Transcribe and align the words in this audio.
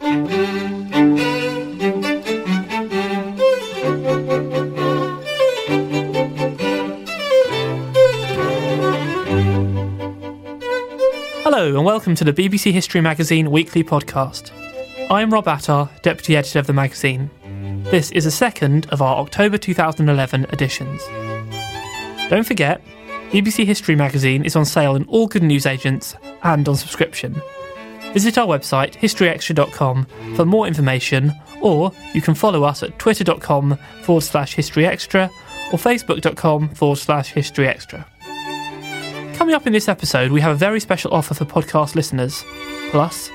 Hello, 0.00 0.16
and 11.76 11.84
welcome 11.84 12.14
to 12.16 12.24
the 12.24 12.32
BBC 12.32 12.72
History 12.72 13.00
Magazine 13.00 13.50
weekly 13.52 13.84
podcast. 13.84 14.50
I'm 15.10 15.32
Rob 15.32 15.46
Attar, 15.46 15.88
Deputy 16.02 16.36
Editor 16.36 16.58
of 16.58 16.66
the 16.66 16.72
magazine. 16.72 17.30
This 17.84 18.10
is 18.10 18.24
the 18.24 18.30
second 18.32 18.86
of 18.90 19.00
our 19.00 19.16
October 19.18 19.58
2011 19.58 20.46
editions. 20.46 21.02
Don't 22.28 22.44
forget, 22.46 22.82
BBC 23.30 23.64
History 23.64 23.94
Magazine 23.94 24.44
is 24.44 24.56
on 24.56 24.64
sale 24.64 24.96
in 24.96 25.04
all 25.04 25.28
good 25.28 25.44
newsagents 25.44 26.16
and 26.42 26.68
on 26.68 26.74
subscription. 26.74 27.40
Visit 28.14 28.38
our 28.38 28.46
website, 28.46 28.94
historyextra.com, 28.94 30.06
for 30.36 30.46
more 30.46 30.66
information, 30.66 31.32
or 31.60 31.92
you 32.14 32.22
can 32.22 32.34
follow 32.34 32.62
us 32.62 32.82
at 32.82 32.98
twitter.com 32.98 33.76
forward 34.02 34.22
slash 34.22 34.54
historyextra 34.56 35.28
or 35.72 35.78
facebook.com 35.78 36.68
forward 36.70 36.96
slash 36.96 37.34
historyextra. 37.34 38.04
Coming 39.34 39.54
up 39.54 39.66
in 39.66 39.72
this 39.72 39.88
episode, 39.88 40.30
we 40.30 40.40
have 40.40 40.52
a 40.52 40.58
very 40.58 40.78
special 40.78 41.12
offer 41.12 41.34
for 41.34 41.44
podcast 41.44 41.96
listeners. 41.96 42.44
Plus, 42.90 43.30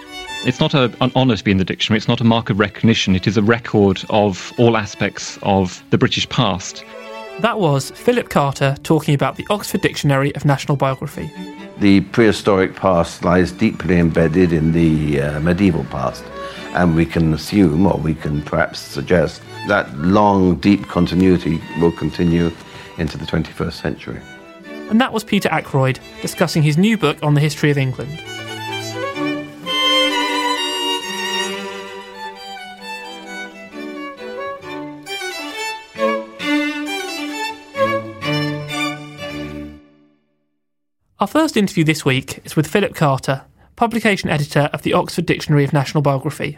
It's 0.45 0.61
not 0.61 0.73
a, 0.73 0.85
an 1.01 1.11
honour 1.13 1.35
to 1.35 1.43
be 1.43 1.51
in 1.51 1.57
the 1.57 1.65
dictionary, 1.65 1.97
it's 1.97 2.07
not 2.07 2.21
a 2.21 2.23
mark 2.23 2.49
of 2.49 2.57
recognition, 2.59 3.13
it 3.15 3.27
is 3.27 3.35
a 3.35 3.41
record 3.43 4.01
of 4.09 4.53
all 4.57 4.77
aspects 4.77 5.37
of 5.43 5.83
the 5.89 5.97
British 5.97 6.27
past. 6.29 6.85
That 7.41 7.59
was 7.59 7.91
Philip 7.91 8.29
Carter 8.29 8.75
talking 8.83 9.15
about 9.15 9.37
the 9.37 9.47
Oxford 9.49 9.81
Dictionary 9.81 10.35
of 10.35 10.43
National 10.43 10.75
Biography. 10.75 11.31
The 11.79 12.01
prehistoric 12.01 12.75
past 12.75 13.23
lies 13.23 13.53
deeply 13.53 13.97
embedded 13.97 14.51
in 14.51 14.73
the 14.73 15.21
uh, 15.21 15.39
medieval 15.39 15.85
past, 15.85 16.23
and 16.73 16.95
we 16.95 17.05
can 17.05 17.33
assume, 17.33 17.87
or 17.87 17.97
we 17.97 18.13
can 18.13 18.41
perhaps 18.41 18.79
suggest, 18.79 19.41
that 19.67 19.97
long, 19.97 20.55
deep 20.55 20.87
continuity 20.87 21.61
will 21.79 21.93
continue 21.93 22.51
into 22.97 23.17
the 23.17 23.25
21st 23.25 23.73
century. 23.73 24.19
And 24.89 24.99
that 24.99 25.13
was 25.13 25.23
Peter 25.23 25.47
Ackroyd 25.49 25.99
discussing 26.21 26.63
his 26.63 26.77
new 26.77 26.97
book 26.97 27.17
on 27.23 27.35
the 27.35 27.41
history 27.41 27.71
of 27.71 27.77
England. 27.77 28.21
Our 41.19 41.27
first 41.27 41.57
interview 41.57 41.83
this 41.83 42.05
week 42.05 42.39
is 42.45 42.55
with 42.55 42.65
Philip 42.65 42.95
Carter, 42.95 43.41
publication 43.75 44.29
editor 44.29 44.69
of 44.71 44.83
the 44.83 44.93
Oxford 44.93 45.25
Dictionary 45.25 45.65
of 45.65 45.73
National 45.73 46.01
Biography. 46.01 46.57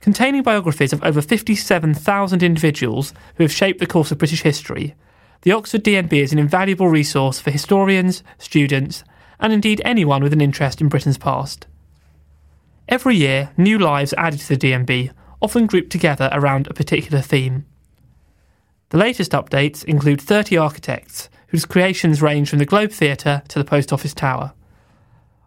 Containing 0.00 0.42
biographies 0.42 0.94
of 0.94 1.04
over 1.04 1.20
57,000 1.20 2.42
individuals 2.42 3.12
who 3.34 3.44
have 3.44 3.52
shaped 3.52 3.80
the 3.80 3.86
course 3.86 4.10
of 4.10 4.16
British 4.16 4.40
history, 4.40 4.94
the 5.42 5.52
Oxford 5.52 5.84
DNB 5.84 6.10
is 6.14 6.32
an 6.32 6.38
invaluable 6.38 6.88
resource 6.88 7.38
for 7.38 7.50
historians, 7.50 8.22
students, 8.38 9.04
and 9.38 9.52
indeed 9.52 9.82
anyone 9.84 10.22
with 10.22 10.32
an 10.32 10.40
interest 10.40 10.80
in 10.80 10.88
Britain's 10.88 11.18
past. 11.18 11.66
Every 12.88 13.14
year, 13.14 13.50
new 13.58 13.78
lives 13.78 14.14
are 14.14 14.24
added 14.24 14.40
to 14.40 14.48
the 14.48 14.56
DNB, 14.56 15.10
often 15.42 15.66
grouped 15.66 15.90
together 15.90 16.30
around 16.32 16.66
a 16.66 16.72
particular 16.72 17.20
theme. 17.20 17.66
The 18.90 18.96
latest 18.98 19.32
updates 19.32 19.84
include 19.84 20.18
30 20.18 20.56
architects 20.56 21.28
whose 21.48 21.66
creations 21.66 22.22
range 22.22 22.48
from 22.48 22.58
the 22.58 22.64
Globe 22.64 22.90
Theatre 22.90 23.42
to 23.48 23.58
the 23.58 23.64
Post 23.64 23.92
Office 23.92 24.14
Tower. 24.14 24.54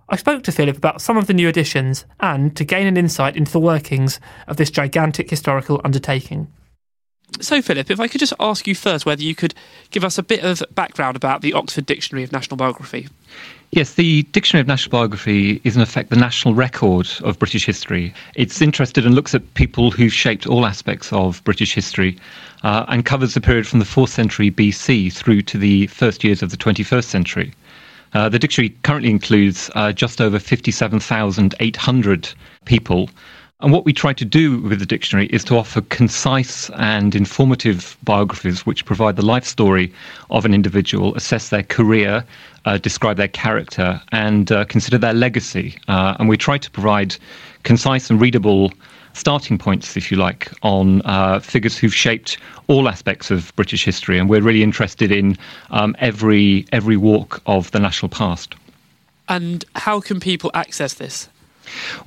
I 0.09 0.15
spoke 0.15 0.43
to 0.43 0.51
Philip 0.51 0.77
about 0.77 1.01
some 1.01 1.17
of 1.17 1.25
the 1.25 1.33
new 1.33 1.47
additions 1.47 2.05
and 2.19 2.55
to 2.55 2.63
gain 2.63 2.85
an 2.85 2.97
insight 2.97 3.35
into 3.35 3.51
the 3.51 3.59
workings 3.59 4.19
of 4.47 4.57
this 4.57 4.69
gigantic 4.69 5.29
historical 5.29 5.81
undertaking. 5.83 6.53
So, 7.39 7.61
Philip, 7.61 7.89
if 7.89 7.99
I 7.99 8.07
could 8.07 8.19
just 8.19 8.33
ask 8.39 8.67
you 8.67 8.75
first 8.75 9.05
whether 9.05 9.23
you 9.23 9.33
could 9.33 9.53
give 9.89 10.03
us 10.03 10.17
a 10.17 10.23
bit 10.23 10.43
of 10.43 10.61
background 10.75 11.15
about 11.15 11.41
the 11.41 11.53
Oxford 11.53 11.85
Dictionary 11.85 12.23
of 12.23 12.31
National 12.31 12.57
Biography. 12.57 13.07
Yes, 13.71 13.93
the 13.93 14.23
Dictionary 14.23 14.61
of 14.61 14.67
National 14.67 14.91
Biography 14.91 15.61
is 15.63 15.77
in 15.77 15.81
effect 15.81 16.09
the 16.09 16.17
national 16.17 16.53
record 16.53 17.09
of 17.23 17.39
British 17.39 17.65
history. 17.65 18.13
It's 18.35 18.61
interested 18.61 19.05
and 19.05 19.15
looks 19.15 19.33
at 19.33 19.53
people 19.53 19.91
who've 19.91 20.13
shaped 20.13 20.45
all 20.45 20.65
aspects 20.65 21.13
of 21.13 21.41
British 21.45 21.73
history 21.73 22.17
uh, 22.63 22.85
and 22.89 23.05
covers 23.05 23.33
the 23.33 23.39
period 23.39 23.65
from 23.65 23.79
the 23.79 23.85
4th 23.85 24.09
century 24.09 24.51
BC 24.51 25.13
through 25.13 25.43
to 25.43 25.57
the 25.57 25.87
first 25.87 26.25
years 26.25 26.43
of 26.43 26.49
the 26.49 26.57
21st 26.57 27.05
century. 27.05 27.53
Uh, 28.13 28.27
the 28.27 28.39
dictionary 28.39 28.75
currently 28.83 29.09
includes 29.09 29.71
uh, 29.75 29.93
just 29.93 30.19
over 30.19 30.37
57,800 30.37 32.33
people, 32.65 33.09
And 33.61 33.71
what 33.71 33.85
we 33.85 33.93
try 33.93 34.11
to 34.13 34.25
do 34.25 34.59
with 34.59 34.79
the 34.79 34.87
dictionary 34.87 35.27
is 35.27 35.43
to 35.43 35.55
offer 35.55 35.81
concise 35.81 36.71
and 36.71 37.13
informative 37.13 37.95
biographies 38.03 38.65
which 38.65 38.85
provide 38.85 39.17
the 39.17 39.25
life 39.25 39.45
story 39.45 39.93
of 40.31 40.45
an 40.45 40.53
individual, 40.53 41.13
assess 41.15 41.49
their 41.49 41.61
career, 41.61 42.25
uh, 42.65 42.79
describe 42.79 43.17
their 43.17 43.27
character, 43.27 44.01
and 44.11 44.51
uh, 44.51 44.65
consider 44.65 44.97
their 44.97 45.13
legacy. 45.13 45.77
Uh, 45.87 46.15
and 46.17 46.27
we 46.27 46.37
try 46.37 46.57
to 46.57 46.71
provide 46.71 47.15
concise 47.61 48.09
and 48.09 48.19
readable 48.19 48.73
starting 49.13 49.59
points, 49.59 49.95
if 49.95 50.09
you 50.09 50.17
like, 50.17 50.51
on 50.63 51.03
uh, 51.03 51.39
figures 51.39 51.77
who've 51.77 51.93
shaped 51.93 52.39
all 52.67 52.89
aspects 52.89 53.29
of 53.29 53.55
British 53.55 53.85
history. 53.85 54.17
And 54.17 54.27
we're 54.27 54.41
really 54.41 54.63
interested 54.63 55.11
in 55.11 55.37
um, 55.69 55.95
every, 55.99 56.65
every 56.71 56.97
walk 56.97 57.41
of 57.45 57.69
the 57.71 57.79
national 57.79 58.09
past. 58.09 58.55
And 59.29 59.63
how 59.75 59.99
can 59.99 60.19
people 60.19 60.49
access 60.55 60.95
this? 60.95 61.29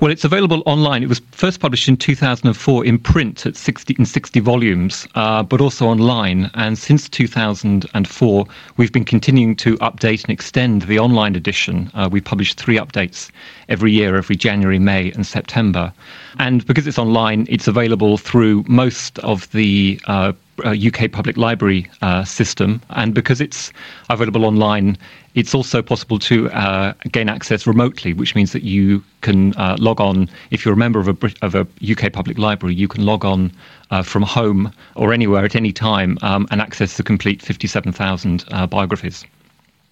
Well, 0.00 0.10
it's 0.10 0.24
available 0.24 0.62
online. 0.66 1.02
It 1.02 1.08
was 1.08 1.20
first 1.32 1.60
published 1.60 1.88
in 1.88 1.96
2004 1.96 2.84
in 2.84 2.98
print 2.98 3.46
at 3.46 3.56
60 3.56 3.96
in 3.98 4.06
60 4.06 4.40
volumes, 4.40 5.06
uh, 5.14 5.42
but 5.42 5.60
also 5.60 5.86
online. 5.86 6.50
And 6.54 6.78
since 6.78 7.08
2004, 7.08 8.46
we've 8.76 8.92
been 8.92 9.04
continuing 9.04 9.56
to 9.56 9.76
update 9.78 10.24
and 10.24 10.30
extend 10.30 10.82
the 10.82 10.98
online 10.98 11.36
edition. 11.36 11.90
Uh, 11.94 12.08
we 12.10 12.20
publish 12.20 12.54
three 12.54 12.76
updates 12.76 13.30
every 13.68 13.92
year, 13.92 14.16
every 14.16 14.36
January, 14.36 14.78
May, 14.78 15.10
and 15.12 15.26
September. 15.26 15.92
And 16.38 16.66
because 16.66 16.86
it's 16.86 16.98
online, 16.98 17.46
it's 17.48 17.68
available 17.68 18.18
through 18.18 18.64
most 18.66 19.18
of 19.20 19.50
the 19.52 20.00
uh, 20.06 20.32
UK 20.64 21.02
uh, 21.02 21.08
public 21.08 21.36
library 21.36 21.86
uh, 22.02 22.24
system. 22.24 22.80
And 22.90 23.14
because 23.14 23.40
it's 23.40 23.72
available 24.10 24.44
online, 24.44 24.96
it's 25.34 25.54
also 25.54 25.82
possible 25.82 26.18
to 26.20 26.50
uh, 26.50 26.92
gain 27.10 27.28
access 27.28 27.66
remotely, 27.66 28.12
which 28.12 28.34
means 28.34 28.52
that 28.52 28.62
you 28.62 29.02
can 29.20 29.54
uh, 29.56 29.76
log 29.78 30.00
on. 30.00 30.28
If 30.50 30.64
you're 30.64 30.74
a 30.74 30.76
member 30.76 31.00
of 31.00 31.08
a, 31.08 31.32
of 31.42 31.54
a 31.54 31.66
UK 31.90 32.12
public 32.12 32.38
library, 32.38 32.74
you 32.74 32.88
can 32.88 33.04
log 33.04 33.24
on 33.24 33.52
uh, 33.90 34.02
from 34.02 34.22
home 34.22 34.72
or 34.94 35.12
anywhere 35.12 35.44
at 35.44 35.56
any 35.56 35.72
time 35.72 36.18
um, 36.22 36.46
and 36.50 36.60
access 36.60 36.96
the 36.96 37.02
complete 37.02 37.42
57,000 37.42 38.44
uh, 38.48 38.66
biographies. 38.66 39.24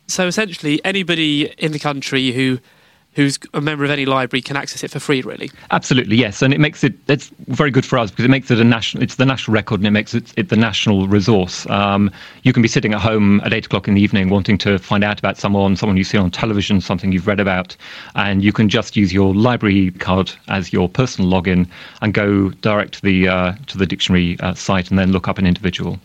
So 0.07 0.27
essentially, 0.27 0.85
anybody 0.85 1.53
in 1.59 1.73
the 1.73 1.79
country 1.79 2.33
who 2.33 2.59
who's 3.15 3.39
a 3.53 3.61
member 3.61 3.85
of 3.85 3.91
any 3.91 4.07
library 4.07 4.41
can 4.41 4.57
access 4.57 4.83
it 4.83 4.91
for 4.91 4.99
free 4.99 5.23
really? 5.23 5.51
Absolutely 5.71 6.17
yes. 6.17 6.43
And 6.43 6.53
it 6.53 6.61
makes 6.61 6.83
it 6.83 6.95
it's 7.09 7.29
very 7.49 7.71
good 7.71 7.85
for 7.85 7.99
us 7.99 8.11
because 8.11 8.25
it 8.25 8.31
makes 8.31 8.51
it 8.51 8.59
a 8.59 8.65
national 8.65 9.03
it's 9.03 9.17
the 9.17 9.27
national 9.27 9.55
record 9.55 9.81
and 9.81 9.87
it 9.87 9.91
makes 9.91 10.15
it, 10.15 10.33
it 10.37 10.49
the 10.49 10.57
national 10.57 11.09
resource. 11.09 11.69
Um, 11.69 12.11
you 12.43 12.53
can 12.53 12.63
be 12.63 12.69
sitting 12.69 12.95
at 12.95 13.01
home 13.01 13.41
at 13.45 13.53
eight 13.53 13.67
o'clock 13.67 13.89
in 13.89 13.95
the 13.95 14.01
evening 14.01 14.29
wanting 14.29 14.59
to 14.59 14.79
find 14.79 15.05
out 15.05 15.19
about 15.19 15.37
someone 15.37 15.77
someone 15.77 15.97
you 15.97 16.05
see 16.05 16.19
on 16.19 16.31
television 16.31 16.81
something 16.81 17.13
you've 17.13 17.27
read 17.27 17.41
about 17.41 17.77
and 18.15 18.43
you 18.43 18.53
can 18.53 18.69
just 18.69 18.97
use 18.97 19.13
your 19.13 19.35
library 19.35 19.91
card 19.93 20.33
as 20.49 20.73
your 20.73 20.89
personal 20.89 21.31
login 21.31 21.69
and 22.01 22.15
go 22.15 22.51
direct 22.51 22.95
to 22.95 23.03
the 23.03 23.29
uh, 23.29 23.53
to 23.67 23.79
the 23.79 23.87
dictionary 23.87 24.39
uh, 24.41 24.55
site 24.55 24.91
and 24.91 24.99
then 24.99 25.13
look 25.13 25.29
up 25.29 25.39
an 25.39 25.47
individual. 25.47 25.99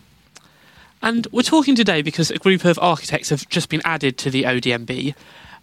And 1.00 1.26
we're 1.30 1.42
talking 1.42 1.76
today 1.76 2.02
because 2.02 2.30
a 2.30 2.38
group 2.38 2.64
of 2.64 2.78
architects 2.80 3.30
have 3.30 3.48
just 3.48 3.68
been 3.68 3.82
added 3.84 4.18
to 4.18 4.30
the 4.30 4.42
ODNB 4.42 5.14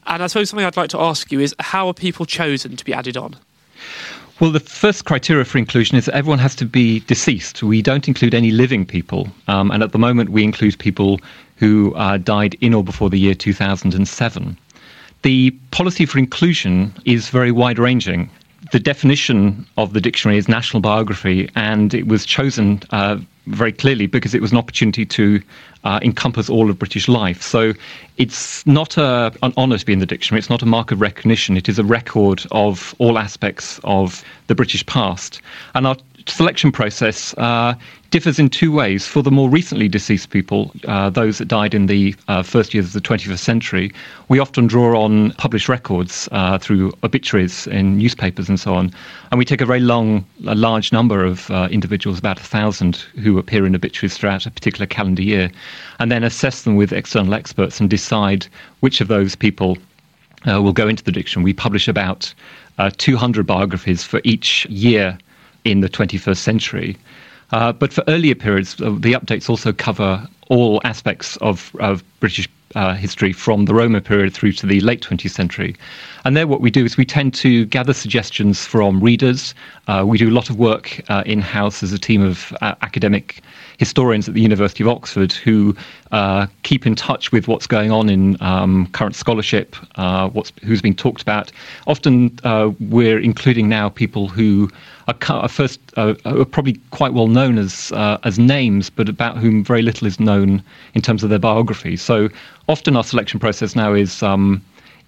and 0.07 0.23
I 0.23 0.27
suppose 0.27 0.49
something 0.49 0.65
I'd 0.65 0.77
like 0.77 0.89
to 0.89 0.99
ask 0.99 1.31
you 1.31 1.39
is 1.39 1.55
how 1.59 1.87
are 1.87 1.93
people 1.93 2.25
chosen 2.25 2.75
to 2.75 2.85
be 2.85 2.93
added 2.93 3.17
on? 3.17 3.35
Well, 4.39 4.51
the 4.51 4.59
first 4.59 5.05
criteria 5.05 5.45
for 5.45 5.57
inclusion 5.57 5.97
is 5.97 6.05
that 6.05 6.15
everyone 6.15 6.39
has 6.39 6.55
to 6.55 6.65
be 6.65 6.99
deceased. 7.01 7.63
We 7.63 7.81
don't 7.81 8.07
include 8.07 8.33
any 8.33 8.51
living 8.51 8.85
people. 8.85 9.29
Um, 9.47 9.71
and 9.71 9.81
at 9.81 9.93
the 9.93 9.97
moment, 9.97 10.29
we 10.29 10.43
include 10.43 10.77
people 10.77 11.21
who 11.55 11.93
uh, 11.95 12.17
died 12.17 12.57
in 12.59 12.73
or 12.73 12.83
before 12.83 13.09
the 13.09 13.17
year 13.17 13.33
2007. 13.33 14.57
The 15.21 15.51
policy 15.71 16.05
for 16.05 16.19
inclusion 16.19 16.93
is 17.05 17.29
very 17.29 17.51
wide 17.51 17.79
ranging. 17.79 18.29
The 18.73 18.79
definition 18.79 19.65
of 19.77 19.93
the 19.93 20.01
dictionary 20.01 20.37
is 20.37 20.49
national 20.49 20.81
biography, 20.81 21.49
and 21.55 21.93
it 21.93 22.07
was 22.07 22.25
chosen 22.25 22.81
uh, 22.91 23.19
very 23.47 23.71
clearly 23.71 24.07
because 24.07 24.33
it 24.33 24.41
was 24.41 24.51
an 24.51 24.57
opportunity 24.57 25.05
to 25.05 25.41
uh, 25.83 25.99
encompass 26.01 26.49
all 26.49 26.69
of 26.69 26.79
British 26.79 27.07
life. 27.07 27.41
So 27.41 27.73
it's 28.17 28.65
not 28.65 28.97
a, 28.97 29.31
an 29.43 29.53
honour 29.57 29.77
to 29.77 29.85
be 29.85 29.93
in 29.93 29.99
the 29.99 30.05
dictionary, 30.05 30.39
it's 30.39 30.49
not 30.49 30.61
a 30.61 30.65
mark 30.65 30.91
of 30.91 31.01
recognition, 31.01 31.57
it 31.57 31.69
is 31.69 31.77
a 31.77 31.83
record 31.83 32.43
of 32.51 32.95
all 32.97 33.19
aspects 33.19 33.79
of 33.83 34.23
the 34.47 34.55
British 34.55 34.85
past. 34.85 35.41
And 35.75 35.85
our 35.85 35.95
selection 36.27 36.71
process 36.71 37.33
uh, 37.37 37.75
differs 38.09 38.39
in 38.39 38.49
two 38.49 38.71
ways. 38.71 39.05
For 39.05 39.21
the 39.21 39.31
more 39.31 39.49
recently 39.49 39.87
deceased 39.87 40.29
people, 40.29 40.71
uh, 40.87 41.09
those 41.09 41.37
that 41.37 41.47
died 41.47 41.73
in 41.73 41.85
the 41.85 42.15
uh, 42.27 42.43
first 42.43 42.73
years 42.73 42.87
of 42.87 42.93
the 42.93 43.01
21st 43.01 43.39
century, 43.39 43.91
we 44.29 44.39
often 44.39 44.67
draw 44.67 45.01
on 45.01 45.31
published 45.33 45.69
records 45.69 46.27
uh, 46.31 46.57
through 46.57 46.93
obituaries 47.03 47.67
in 47.67 47.97
newspapers 47.97 48.49
and 48.49 48.59
so 48.59 48.73
on. 48.73 48.91
And 49.31 49.37
we 49.37 49.45
take 49.45 49.61
a 49.61 49.65
very 49.65 49.79
long, 49.79 50.25
a 50.47 50.55
large 50.55 50.91
number 50.91 51.23
of 51.23 51.49
uh, 51.51 51.67
individuals, 51.71 52.19
about 52.19 52.39
a 52.39 52.43
thousand, 52.43 52.97
who 53.21 53.37
appear 53.37 53.65
in 53.65 53.75
obituaries 53.75 54.17
throughout 54.17 54.45
a 54.45 54.51
particular 54.51 54.85
calendar 54.85 55.21
year, 55.21 55.51
and 55.99 56.11
then 56.11 56.23
assess 56.23 56.63
them 56.63 56.75
with 56.75 56.91
external 56.91 57.33
experts 57.33 57.79
and 57.79 57.89
decide 57.89 58.47
which 58.79 59.01
of 59.01 59.07
those 59.07 59.35
people 59.35 59.77
uh, 60.47 60.61
will 60.61 60.73
go 60.73 60.87
into 60.87 61.03
the 61.03 61.11
dictionary. 61.11 61.45
We 61.45 61.53
publish 61.53 61.87
about 61.87 62.33
200 62.97 63.47
biographies 63.47 64.03
for 64.03 64.19
each 64.25 64.65
year 64.65 65.17
in 65.65 65.81
the 65.81 65.89
21st 65.89 66.37
century. 66.37 66.97
Uh, 67.51 67.71
but 67.71 67.93
for 67.93 68.03
earlier 68.07 68.35
periods, 68.35 68.79
uh, 68.81 68.89
the 68.91 69.13
updates 69.13 69.49
also 69.49 69.71
cover 69.71 70.27
all 70.47 70.81
aspects 70.83 71.37
of, 71.37 71.75
of 71.79 72.03
British 72.19 72.47
uh, 72.75 72.93
history 72.93 73.31
from 73.31 73.65
the 73.65 73.73
Roman 73.73 74.03
period 74.03 74.33
through 74.33 74.51
to 74.51 74.65
the 74.65 74.81
late 74.81 75.01
20th 75.01 75.31
century. 75.31 75.75
And 76.25 76.35
there, 76.35 76.47
what 76.47 76.59
we 76.59 76.69
do 76.69 76.83
is 76.83 76.97
we 76.97 77.05
tend 77.05 77.33
to 77.35 77.65
gather 77.65 77.93
suggestions 77.93 78.65
from 78.65 78.99
readers. 78.99 79.53
Uh, 79.87 80.03
we 80.05 80.17
do 80.17 80.29
a 80.29 80.31
lot 80.33 80.49
of 80.49 80.57
work 80.57 81.01
uh, 81.09 81.23
in 81.25 81.39
house 81.39 81.83
as 81.83 81.93
a 81.93 81.99
team 81.99 82.21
of 82.21 82.53
uh, 82.61 82.75
academic 82.81 83.41
historians 83.77 84.27
at 84.27 84.33
the 84.33 84.41
University 84.41 84.83
of 84.83 84.89
Oxford 84.89 85.31
who 85.31 85.75
keep 86.63 86.85
in 86.85 86.95
touch 86.95 87.31
with 87.31 87.47
what's 87.47 87.67
going 87.67 87.91
on 87.91 88.09
in 88.09 88.41
um, 88.41 88.87
current 88.87 89.15
scholarship, 89.15 89.75
what's 90.33 90.51
who's 90.63 90.81
being 90.81 90.95
talked 90.95 91.21
about. 91.21 91.51
Often, 91.87 92.39
we're 92.79 93.19
including 93.19 93.69
now 93.69 93.89
people 93.89 94.27
who 94.27 94.69
are, 95.07 95.47
first 95.47 95.79
are 95.97 96.15
probably 96.45 96.79
quite 96.91 97.13
well 97.13 97.27
known 97.27 97.57
as 97.57 97.91
as 98.23 98.39
names, 98.39 98.89
but 98.89 99.09
about 99.09 99.37
whom 99.37 99.63
very 99.63 99.81
little 99.81 100.07
is 100.07 100.19
known 100.19 100.63
in 100.93 101.01
terms 101.01 101.23
of 101.23 101.29
their 101.29 101.39
biography. 101.39 101.97
So 101.97 102.29
often 102.67 102.95
our 102.95 103.03
selection 103.03 103.39
process 103.39 103.75
now 103.75 103.93
is 103.93 104.23
um, 104.23 104.63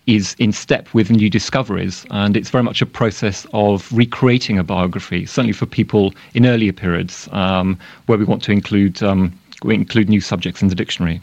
is 0.07 0.35
in 0.39 0.53
step 0.53 0.93
with 0.93 1.11
new 1.11 1.29
discoveries, 1.29 2.05
and 2.11 2.37
it's 2.37 2.49
very 2.49 2.63
much 2.63 2.81
a 2.81 2.85
process 2.85 3.45
of 3.53 3.91
recreating 3.91 4.57
a 4.57 4.63
biography. 4.63 5.25
Certainly 5.25 5.53
for 5.53 5.65
people 5.65 6.13
in 6.33 6.45
earlier 6.45 6.73
periods, 6.73 7.27
um, 7.33 7.77
where 8.05 8.17
we 8.17 8.23
want 8.23 8.41
to 8.43 8.51
include 8.51 9.03
um, 9.03 9.37
we 9.63 9.75
include 9.75 10.09
new 10.09 10.21
subjects 10.21 10.61
in 10.61 10.69
the 10.69 10.75
dictionary. 10.75 11.21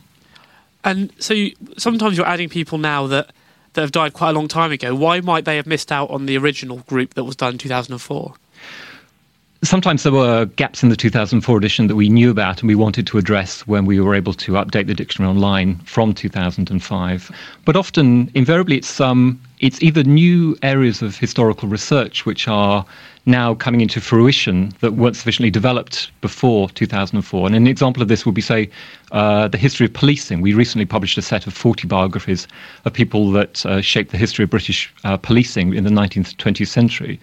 And 0.84 1.10
so 1.18 1.32
you, 1.32 1.54
sometimes 1.78 2.16
you're 2.16 2.26
adding 2.26 2.50
people 2.50 2.76
now 2.78 3.06
that 3.06 3.32
that 3.72 3.80
have 3.80 3.92
died 3.92 4.12
quite 4.12 4.30
a 4.30 4.32
long 4.32 4.48
time 4.48 4.70
ago. 4.70 4.94
Why 4.94 5.20
might 5.20 5.46
they 5.46 5.56
have 5.56 5.66
missed 5.66 5.90
out 5.90 6.10
on 6.10 6.26
the 6.26 6.36
original 6.36 6.78
group 6.80 7.14
that 7.14 7.24
was 7.24 7.36
done 7.36 7.54
in 7.54 7.58
2004? 7.58 8.34
Sometimes 9.64 10.02
there 10.02 10.12
were 10.12 10.44
gaps 10.44 10.82
in 10.82 10.90
the 10.90 10.96
2004 10.96 11.56
edition 11.56 11.86
that 11.86 11.96
we 11.96 12.08
knew 12.08 12.30
about 12.30 12.60
and 12.60 12.68
we 12.68 12.74
wanted 12.74 13.06
to 13.06 13.18
address 13.18 13.66
when 13.66 13.86
we 13.86 13.98
were 13.98 14.14
able 14.14 14.34
to 14.34 14.52
update 14.52 14.86
the 14.86 14.94
dictionary 14.94 15.30
online 15.30 15.76
from 15.80 16.12
2005. 16.12 17.30
But 17.64 17.76
often, 17.76 18.30
invariably, 18.34 18.76
it's 18.76 19.00
um, 19.00 19.40
it's 19.60 19.82
either 19.82 20.02
new 20.02 20.56
areas 20.62 21.00
of 21.00 21.16
historical 21.16 21.68
research 21.68 22.26
which 22.26 22.46
are 22.48 22.84
now 23.26 23.54
coming 23.54 23.80
into 23.80 24.00
fruition 24.00 24.70
that 24.80 24.92
weren't 24.92 25.16
sufficiently 25.16 25.50
developed 25.50 26.10
before 26.20 26.68
2004. 26.68 27.46
And 27.46 27.56
an 27.56 27.66
example 27.66 28.02
of 28.02 28.08
this 28.08 28.26
would 28.26 28.34
be, 28.34 28.42
say, 28.42 28.68
uh, 29.12 29.48
the 29.48 29.56
history 29.56 29.86
of 29.86 29.94
policing. 29.94 30.42
We 30.42 30.52
recently 30.52 30.84
published 30.84 31.16
a 31.16 31.22
set 31.22 31.46
of 31.46 31.54
40 31.54 31.86
biographies 31.88 32.46
of 32.84 32.92
people 32.92 33.30
that 33.32 33.64
uh, 33.64 33.80
shaped 33.80 34.10
the 34.10 34.18
history 34.18 34.42
of 34.42 34.50
British 34.50 34.92
uh, 35.04 35.16
policing 35.16 35.72
in 35.72 35.84
the 35.84 35.90
19th, 35.90 36.36
20th 36.36 36.68
century 36.68 37.18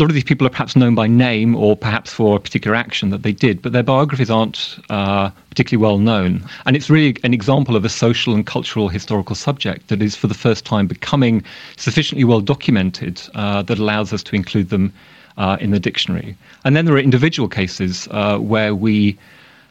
lot 0.00 0.10
of 0.10 0.14
these 0.14 0.24
people 0.24 0.46
are 0.46 0.50
perhaps 0.50 0.74
known 0.74 0.94
by 0.94 1.06
name 1.06 1.54
or 1.54 1.76
perhaps 1.76 2.12
for 2.12 2.36
a 2.36 2.40
particular 2.40 2.74
action 2.76 3.10
that 3.10 3.22
they 3.22 3.32
did, 3.32 3.60
but 3.60 3.72
their 3.72 3.82
biographies 3.82 4.30
aren't 4.30 4.78
uh, 4.90 5.30
particularly 5.50 5.82
well 5.82 5.98
known. 5.98 6.42
And 6.66 6.76
it's 6.76 6.88
really 6.88 7.16
an 7.24 7.34
example 7.34 7.76
of 7.76 7.84
a 7.84 7.88
social 7.88 8.34
and 8.34 8.46
cultural 8.46 8.88
historical 8.88 9.36
subject 9.36 9.88
that 9.88 10.00
is 10.00 10.16
for 10.16 10.26
the 10.26 10.34
first 10.34 10.64
time 10.64 10.86
becoming 10.86 11.44
sufficiently 11.76 12.24
well 12.24 12.40
documented 12.40 13.20
uh, 13.34 13.62
that 13.62 13.78
allows 13.78 14.12
us 14.12 14.22
to 14.24 14.36
include 14.36 14.70
them 14.70 14.92
uh, 15.36 15.56
in 15.60 15.70
the 15.70 15.80
dictionary. 15.80 16.36
And 16.64 16.76
then 16.76 16.84
there 16.84 16.94
are 16.94 16.98
individual 16.98 17.48
cases 17.48 18.08
uh, 18.10 18.38
where 18.38 18.74
we 18.74 19.18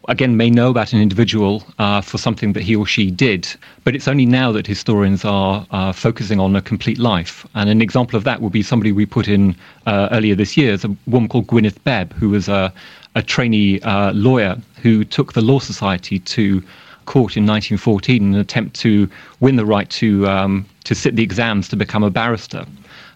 again, 0.08 0.38
may 0.38 0.50
know 0.50 0.70
about 0.70 0.94
an 0.94 1.02
individual 1.02 1.64
uh, 1.80 2.02
for 2.02 2.18
something 2.18 2.54
that 2.54 2.64
he 2.64 2.76
or 2.76 2.86
she 2.86 3.12
did, 3.12 3.48
but 3.84 3.96
it's 3.96 4.08
only 4.08 4.26
now 4.26 4.52
that 4.52 4.66
historians 4.68 5.24
are 5.26 5.66
uh, 5.72 5.92
focusing 5.92 6.40
on 6.40 6.56
a 6.56 6.62
complete 6.62 6.98
life. 6.98 7.46
And 7.56 7.70
an 7.70 7.82
example 7.82 8.18
of 8.18 8.24
that 8.24 8.42
would 8.42 8.52
be 8.52 8.64
somebody 8.64 8.92
we 8.92 9.06
put 9.06 9.28
in 9.28 9.56
uh, 9.86 10.10
earlier 10.12 10.36
this 10.36 10.58
year, 10.58 10.78
a 10.84 10.96
woman 11.08 11.30
called 11.30 11.48
Gwyneth 11.48 11.84
Bebb, 11.84 12.14
who 12.14 12.30
was 12.30 12.50
a, 12.50 12.74
a 13.16 13.22
trainee 13.22 13.80
uh, 13.82 14.12
lawyer 14.14 14.58
who 14.82 15.04
took 15.04 15.34
the 15.34 15.42
Law 15.42 15.60
Society 15.60 16.20
to 16.20 16.64
court 17.06 17.38
in 17.38 17.46
1914 17.46 18.24
in 18.24 18.34
an 18.34 18.40
attempt 18.40 18.76
to 18.82 19.10
win 19.40 19.56
the 19.56 19.66
right 19.66 19.90
to 19.90 20.28
um, 20.28 20.66
to 20.84 20.96
sit 20.96 21.16
the 21.16 21.24
exams 21.24 21.68
to 21.70 21.76
become 21.76 22.04
a 22.04 22.10
barrister. 22.10 22.66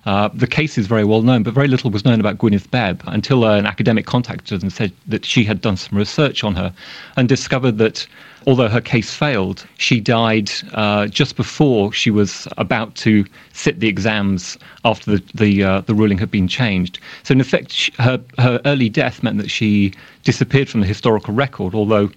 Uh, 0.05 0.29
the 0.33 0.45
case 0.45 0.77
is 0.77 0.85
very 0.85 1.03
well 1.03 1.23
known, 1.23 1.41
but 1.41 1.53
very 1.53 1.67
little 1.67 1.89
was 1.89 2.05
known 2.05 2.19
about 2.19 2.37
Gwyneth 2.37 2.69
Bebb 2.69 3.01
until 3.07 3.43
uh, 3.43 3.57
an 3.57 3.65
academic 3.65 4.05
contacted 4.05 4.61
and 4.61 4.71
said 4.71 4.91
that 5.07 5.25
she 5.25 5.43
had 5.43 5.61
done 5.61 5.77
some 5.77 5.97
research 5.97 6.43
on 6.43 6.53
her 6.55 6.71
and 7.17 7.27
discovered 7.27 7.79
that 7.79 8.05
although 8.45 8.69
her 8.69 8.81
case 8.81 9.11
failed, 9.11 9.65
she 9.77 9.99
died 9.99 10.51
uh, 10.73 11.07
just 11.07 11.35
before 11.35 11.91
she 11.91 12.11
was 12.11 12.47
about 12.57 12.93
to 12.95 13.25
sit 13.53 13.79
the 13.79 13.87
exams 13.87 14.59
after 14.83 15.17
the 15.17 15.23
the, 15.33 15.63
uh, 15.63 15.81
the 15.81 15.95
ruling 15.95 16.19
had 16.19 16.29
been 16.29 16.47
changed. 16.47 16.99
So 17.23 17.31
in 17.31 17.41
effect, 17.41 17.71
she, 17.71 17.91
her 17.97 18.21
her 18.37 18.61
early 18.65 18.89
death 18.89 19.23
meant 19.23 19.39
that 19.39 19.49
she 19.49 19.91
disappeared 20.23 20.69
from 20.69 20.81
the 20.81 20.87
historical 20.87 21.33
record, 21.33 21.73
although 21.73 22.11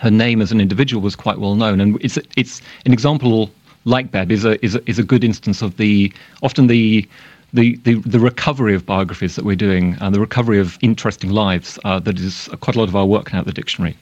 her 0.00 0.10
name 0.10 0.40
as 0.40 0.50
an 0.50 0.60
individual 0.60 1.02
was 1.02 1.14
quite 1.14 1.38
well 1.38 1.54
known. 1.54 1.80
And 1.80 2.02
it's 2.02 2.18
it's 2.36 2.60
an 2.86 2.92
example 2.92 3.50
like 3.84 4.10
Bebb 4.10 4.30
is 4.32 4.44
a 4.44 4.62
is 4.64 4.74
a, 4.74 4.90
is 4.90 4.98
a 4.98 5.02
good 5.02 5.24
instance 5.24 5.62
of 5.62 5.76
the 5.76 6.12
often 6.42 6.66
the 6.66 7.08
the, 7.52 7.76
the, 7.78 7.94
the 7.94 8.20
recovery 8.20 8.76
of 8.76 8.86
biographies 8.86 9.34
that 9.34 9.44
we're 9.44 9.56
doing 9.56 9.96
and 10.00 10.14
the 10.14 10.20
recovery 10.20 10.60
of 10.60 10.78
interesting 10.82 11.30
lives 11.30 11.80
uh, 11.84 11.98
that 11.98 12.16
is 12.16 12.48
quite 12.60 12.76
a 12.76 12.78
lot 12.78 12.88
of 12.88 12.94
our 12.94 13.06
work 13.06 13.32
now 13.32 13.40
at 13.40 13.44
the 13.44 13.52
dictionary. 13.52 13.96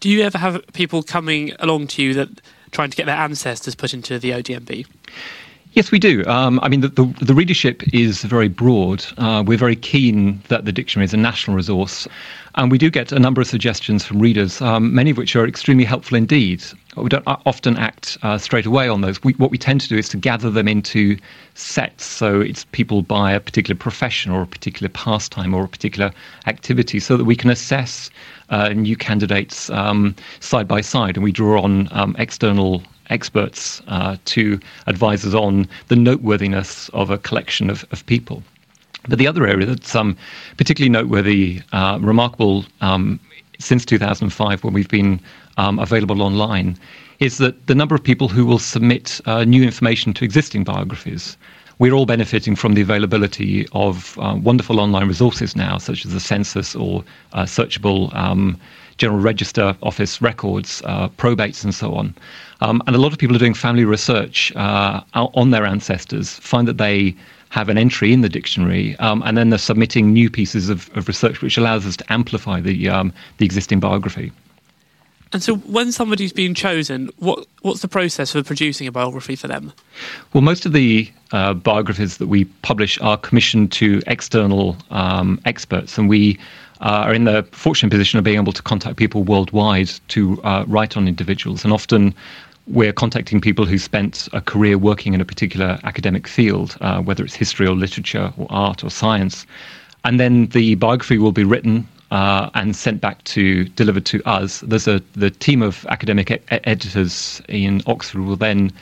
Do 0.00 0.10
you 0.10 0.22
ever 0.22 0.36
have 0.36 0.62
people 0.74 1.02
coming 1.02 1.52
along 1.58 1.86
to 1.88 2.02
you 2.02 2.12
that 2.12 2.28
trying 2.72 2.90
to 2.90 2.96
get 2.96 3.06
their 3.06 3.16
ancestors 3.16 3.74
put 3.74 3.94
into 3.94 4.18
the 4.18 4.32
ODNB? 4.32 4.86
Yes, 5.76 5.92
we 5.92 5.98
do. 5.98 6.24
Um, 6.24 6.58
I 6.62 6.70
mean, 6.70 6.80
the, 6.80 6.88
the, 6.88 7.04
the, 7.20 7.34
readership 7.34 7.82
is 7.92 8.22
very 8.22 8.48
broad. 8.48 9.04
Uh, 9.18 9.44
we're 9.46 9.58
very 9.58 9.76
keen 9.76 10.42
that 10.48 10.64
the 10.64 10.72
dictionary 10.72 11.04
is 11.04 11.12
a 11.12 11.18
national 11.18 11.54
resource. 11.54 12.08
And 12.54 12.70
we 12.70 12.78
do 12.78 12.88
get 12.88 13.12
a 13.12 13.18
number 13.18 13.42
of 13.42 13.46
suggestions 13.46 14.02
from 14.02 14.18
readers, 14.18 14.62
um, 14.62 14.94
many 14.94 15.10
of 15.10 15.18
which 15.18 15.36
are 15.36 15.46
extremely 15.46 15.84
helpful 15.84 16.16
indeed. 16.16 16.64
We 16.96 17.10
don't 17.10 17.24
often 17.26 17.76
act 17.76 18.16
uh, 18.22 18.38
straight 18.38 18.64
away 18.64 18.88
on 18.88 19.02
those. 19.02 19.22
We, 19.22 19.34
what 19.34 19.50
we 19.50 19.58
tend 19.58 19.82
to 19.82 19.88
do 19.90 19.98
is 19.98 20.08
to 20.08 20.16
gather 20.16 20.50
them 20.50 20.66
into 20.66 21.18
sets. 21.52 22.06
So 22.06 22.40
it's 22.40 22.64
people 22.72 23.02
by 23.02 23.32
a 23.32 23.38
particular 23.38 23.78
profession 23.78 24.32
or 24.32 24.40
a 24.40 24.46
particular 24.46 24.88
pastime 24.88 25.52
or 25.52 25.64
a 25.64 25.68
particular 25.68 26.10
activity 26.46 27.00
so 27.00 27.18
that 27.18 27.24
we 27.24 27.36
can 27.36 27.50
assess 27.50 28.08
uh, 28.48 28.70
new 28.70 28.96
candidates 28.96 29.68
um, 29.68 30.16
side 30.40 30.66
by 30.66 30.80
side. 30.80 31.18
And 31.18 31.22
we 31.22 31.32
draw 31.32 31.60
on 31.60 31.90
um, 31.92 32.16
external 32.18 32.82
experts 33.10 33.82
uh, 33.88 34.16
to 34.26 34.58
advise 34.86 35.24
us 35.24 35.34
on 35.34 35.68
the 35.88 35.96
noteworthiness 35.96 36.88
of 36.90 37.10
a 37.10 37.18
collection 37.18 37.70
of, 37.70 37.84
of 37.92 38.04
people. 38.06 38.42
But 39.08 39.18
the 39.18 39.28
other 39.28 39.46
area 39.46 39.66
that's 39.66 39.94
um, 39.94 40.16
particularly 40.56 40.90
noteworthy, 40.90 41.62
uh, 41.72 41.98
remarkable 42.00 42.64
um, 42.80 43.20
since 43.58 43.84
2005 43.84 44.64
when 44.64 44.74
we've 44.74 44.88
been 44.88 45.20
um, 45.56 45.78
available 45.78 46.22
online, 46.22 46.76
is 47.20 47.38
that 47.38 47.66
the 47.66 47.74
number 47.74 47.94
of 47.94 48.02
people 48.02 48.28
who 48.28 48.44
will 48.44 48.58
submit 48.58 49.20
uh, 49.26 49.44
new 49.44 49.62
information 49.62 50.12
to 50.14 50.24
existing 50.24 50.64
biographies. 50.64 51.36
We're 51.78 51.92
all 51.92 52.06
benefiting 52.06 52.56
from 52.56 52.74
the 52.74 52.80
availability 52.80 53.66
of 53.72 54.18
uh, 54.18 54.38
wonderful 54.42 54.80
online 54.80 55.08
resources 55.08 55.54
now, 55.54 55.78
such 55.78 56.04
as 56.04 56.12
the 56.12 56.20
census 56.20 56.74
or 56.74 57.04
uh, 57.32 57.44
searchable 57.44 58.14
um, 58.14 58.58
General 58.98 59.20
Register 59.20 59.76
Office 59.82 60.22
records, 60.22 60.82
uh, 60.84 61.08
probates, 61.08 61.64
and 61.64 61.74
so 61.74 61.94
on. 61.94 62.14
Um, 62.60 62.82
and 62.86 62.96
a 62.96 62.98
lot 62.98 63.12
of 63.12 63.18
people 63.18 63.36
are 63.36 63.38
doing 63.38 63.54
family 63.54 63.84
research 63.84 64.54
uh, 64.56 65.02
on 65.14 65.50
their 65.50 65.66
ancestors, 65.66 66.34
find 66.38 66.66
that 66.68 66.78
they 66.78 67.14
have 67.50 67.68
an 67.68 67.78
entry 67.78 68.12
in 68.12 68.22
the 68.22 68.28
dictionary, 68.28 68.96
um, 68.96 69.22
and 69.24 69.36
then 69.36 69.50
they're 69.50 69.58
submitting 69.58 70.12
new 70.12 70.30
pieces 70.30 70.68
of, 70.68 70.90
of, 70.96 71.08
research, 71.08 71.42
which 71.42 71.56
allows 71.56 71.86
us 71.86 71.96
to 71.96 72.12
amplify 72.12 72.60
the 72.60 72.88
um, 72.88 73.12
the 73.38 73.44
existing 73.44 73.80
biography. 73.80 74.32
And 75.32 75.42
so, 75.42 75.56
when 75.56 75.92
somebody's 75.92 76.32
been 76.32 76.54
chosen, 76.54 77.10
what 77.18 77.46
what's 77.62 77.82
the 77.82 77.88
process 77.88 78.32
for 78.32 78.42
producing 78.42 78.86
a 78.86 78.92
biography 78.92 79.36
for 79.36 79.48
them? 79.48 79.72
Well, 80.32 80.42
most 80.42 80.66
of 80.66 80.72
the 80.72 81.10
uh, 81.32 81.54
biographies 81.54 82.18
that 82.18 82.28
we 82.28 82.44
publish 82.62 83.00
are 83.00 83.16
commissioned 83.16 83.72
to 83.72 84.02
external 84.06 84.76
um, 84.90 85.40
experts, 85.44 85.98
and 85.98 86.08
we 86.08 86.38
uh, 86.80 87.04
are 87.06 87.14
in 87.14 87.24
the 87.24 87.42
fortunate 87.52 87.90
position 87.90 88.18
of 88.18 88.24
being 88.24 88.38
able 88.38 88.52
to 88.52 88.62
contact 88.62 88.96
people 88.96 89.22
worldwide 89.24 89.90
to 90.08 90.40
uh, 90.42 90.64
write 90.66 90.96
on 90.96 91.08
individuals. 91.08 91.64
And 91.64 91.72
often 91.72 92.14
we're 92.66 92.92
contacting 92.92 93.40
people 93.40 93.64
who 93.64 93.78
spent 93.78 94.28
a 94.32 94.40
career 94.40 94.76
working 94.76 95.14
in 95.14 95.20
a 95.20 95.24
particular 95.24 95.78
academic 95.84 96.26
field, 96.26 96.76
uh, 96.80 97.00
whether 97.00 97.24
it's 97.24 97.34
history 97.34 97.66
or 97.66 97.74
literature 97.74 98.32
or 98.36 98.46
art 98.50 98.82
or 98.82 98.90
science. 98.90 99.46
And 100.04 100.18
then 100.18 100.46
the 100.46 100.74
biography 100.76 101.18
will 101.18 101.32
be 101.32 101.44
written 101.44 101.86
uh, 102.10 102.50
and 102.54 102.74
sent 102.76 103.00
back 103.00 103.22
to 103.24 103.64
delivered 103.64 104.06
to 104.06 104.22
us. 104.24 104.60
There's 104.60 104.86
a 104.88 105.02
the 105.14 105.30
team 105.30 105.62
of 105.62 105.86
academic 105.88 106.30
e- 106.30 106.38
editors 106.50 107.42
in 107.48 107.82
Oxford 107.86 108.20
will 108.20 108.36
then 108.36 108.72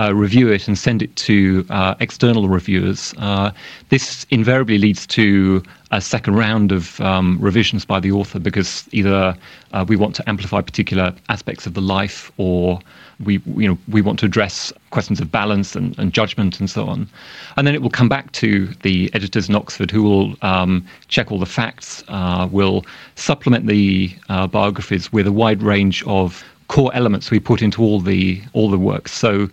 uh, 0.00 0.14
review 0.14 0.50
it 0.50 0.66
and 0.66 0.76
send 0.76 1.02
it 1.02 1.14
to 1.16 1.64
uh, 1.70 1.94
external 2.00 2.48
reviewers. 2.48 3.14
Uh, 3.18 3.50
this 3.90 4.26
invariably 4.30 4.78
leads 4.78 5.06
to 5.06 5.62
a 5.92 6.00
second 6.00 6.34
round 6.34 6.72
of 6.72 7.00
um, 7.00 7.38
revisions 7.40 7.84
by 7.84 8.00
the 8.00 8.10
author 8.10 8.40
because 8.40 8.88
either 8.90 9.36
uh, 9.72 9.84
we 9.86 9.94
want 9.94 10.14
to 10.16 10.28
amplify 10.28 10.60
particular 10.60 11.14
aspects 11.28 11.66
of 11.66 11.74
the 11.74 11.80
life 11.80 12.32
or 12.36 12.80
we 13.24 13.40
you 13.46 13.68
know 13.68 13.78
we 13.88 14.02
want 14.02 14.18
to 14.18 14.26
address 14.26 14.72
questions 14.90 15.20
of 15.20 15.30
balance 15.30 15.76
and, 15.76 15.96
and 16.00 16.12
judgment 16.12 16.58
and 16.58 16.68
so 16.68 16.84
on 16.86 17.08
and 17.56 17.64
then 17.64 17.72
it 17.72 17.80
will 17.80 17.90
come 17.90 18.08
back 18.08 18.32
to 18.32 18.66
the 18.82 19.08
editors 19.14 19.48
in 19.48 19.54
Oxford 19.54 19.88
who 19.92 20.02
will 20.02 20.34
um, 20.42 20.84
check 21.06 21.30
all 21.30 21.38
the 21.38 21.46
facts 21.46 22.02
uh, 22.08 22.48
will 22.50 22.84
supplement 23.14 23.68
the 23.68 24.12
biographies 24.50 25.12
with 25.12 25.28
a 25.28 25.32
wide 25.32 25.62
range 25.62 26.02
of 26.08 26.42
core 26.66 26.90
elements 26.92 27.30
we 27.30 27.38
put 27.38 27.62
into 27.62 27.80
all 27.82 28.00
the 28.00 28.42
all 28.52 28.68
the 28.68 28.78
works 28.78 29.12
so 29.12 29.48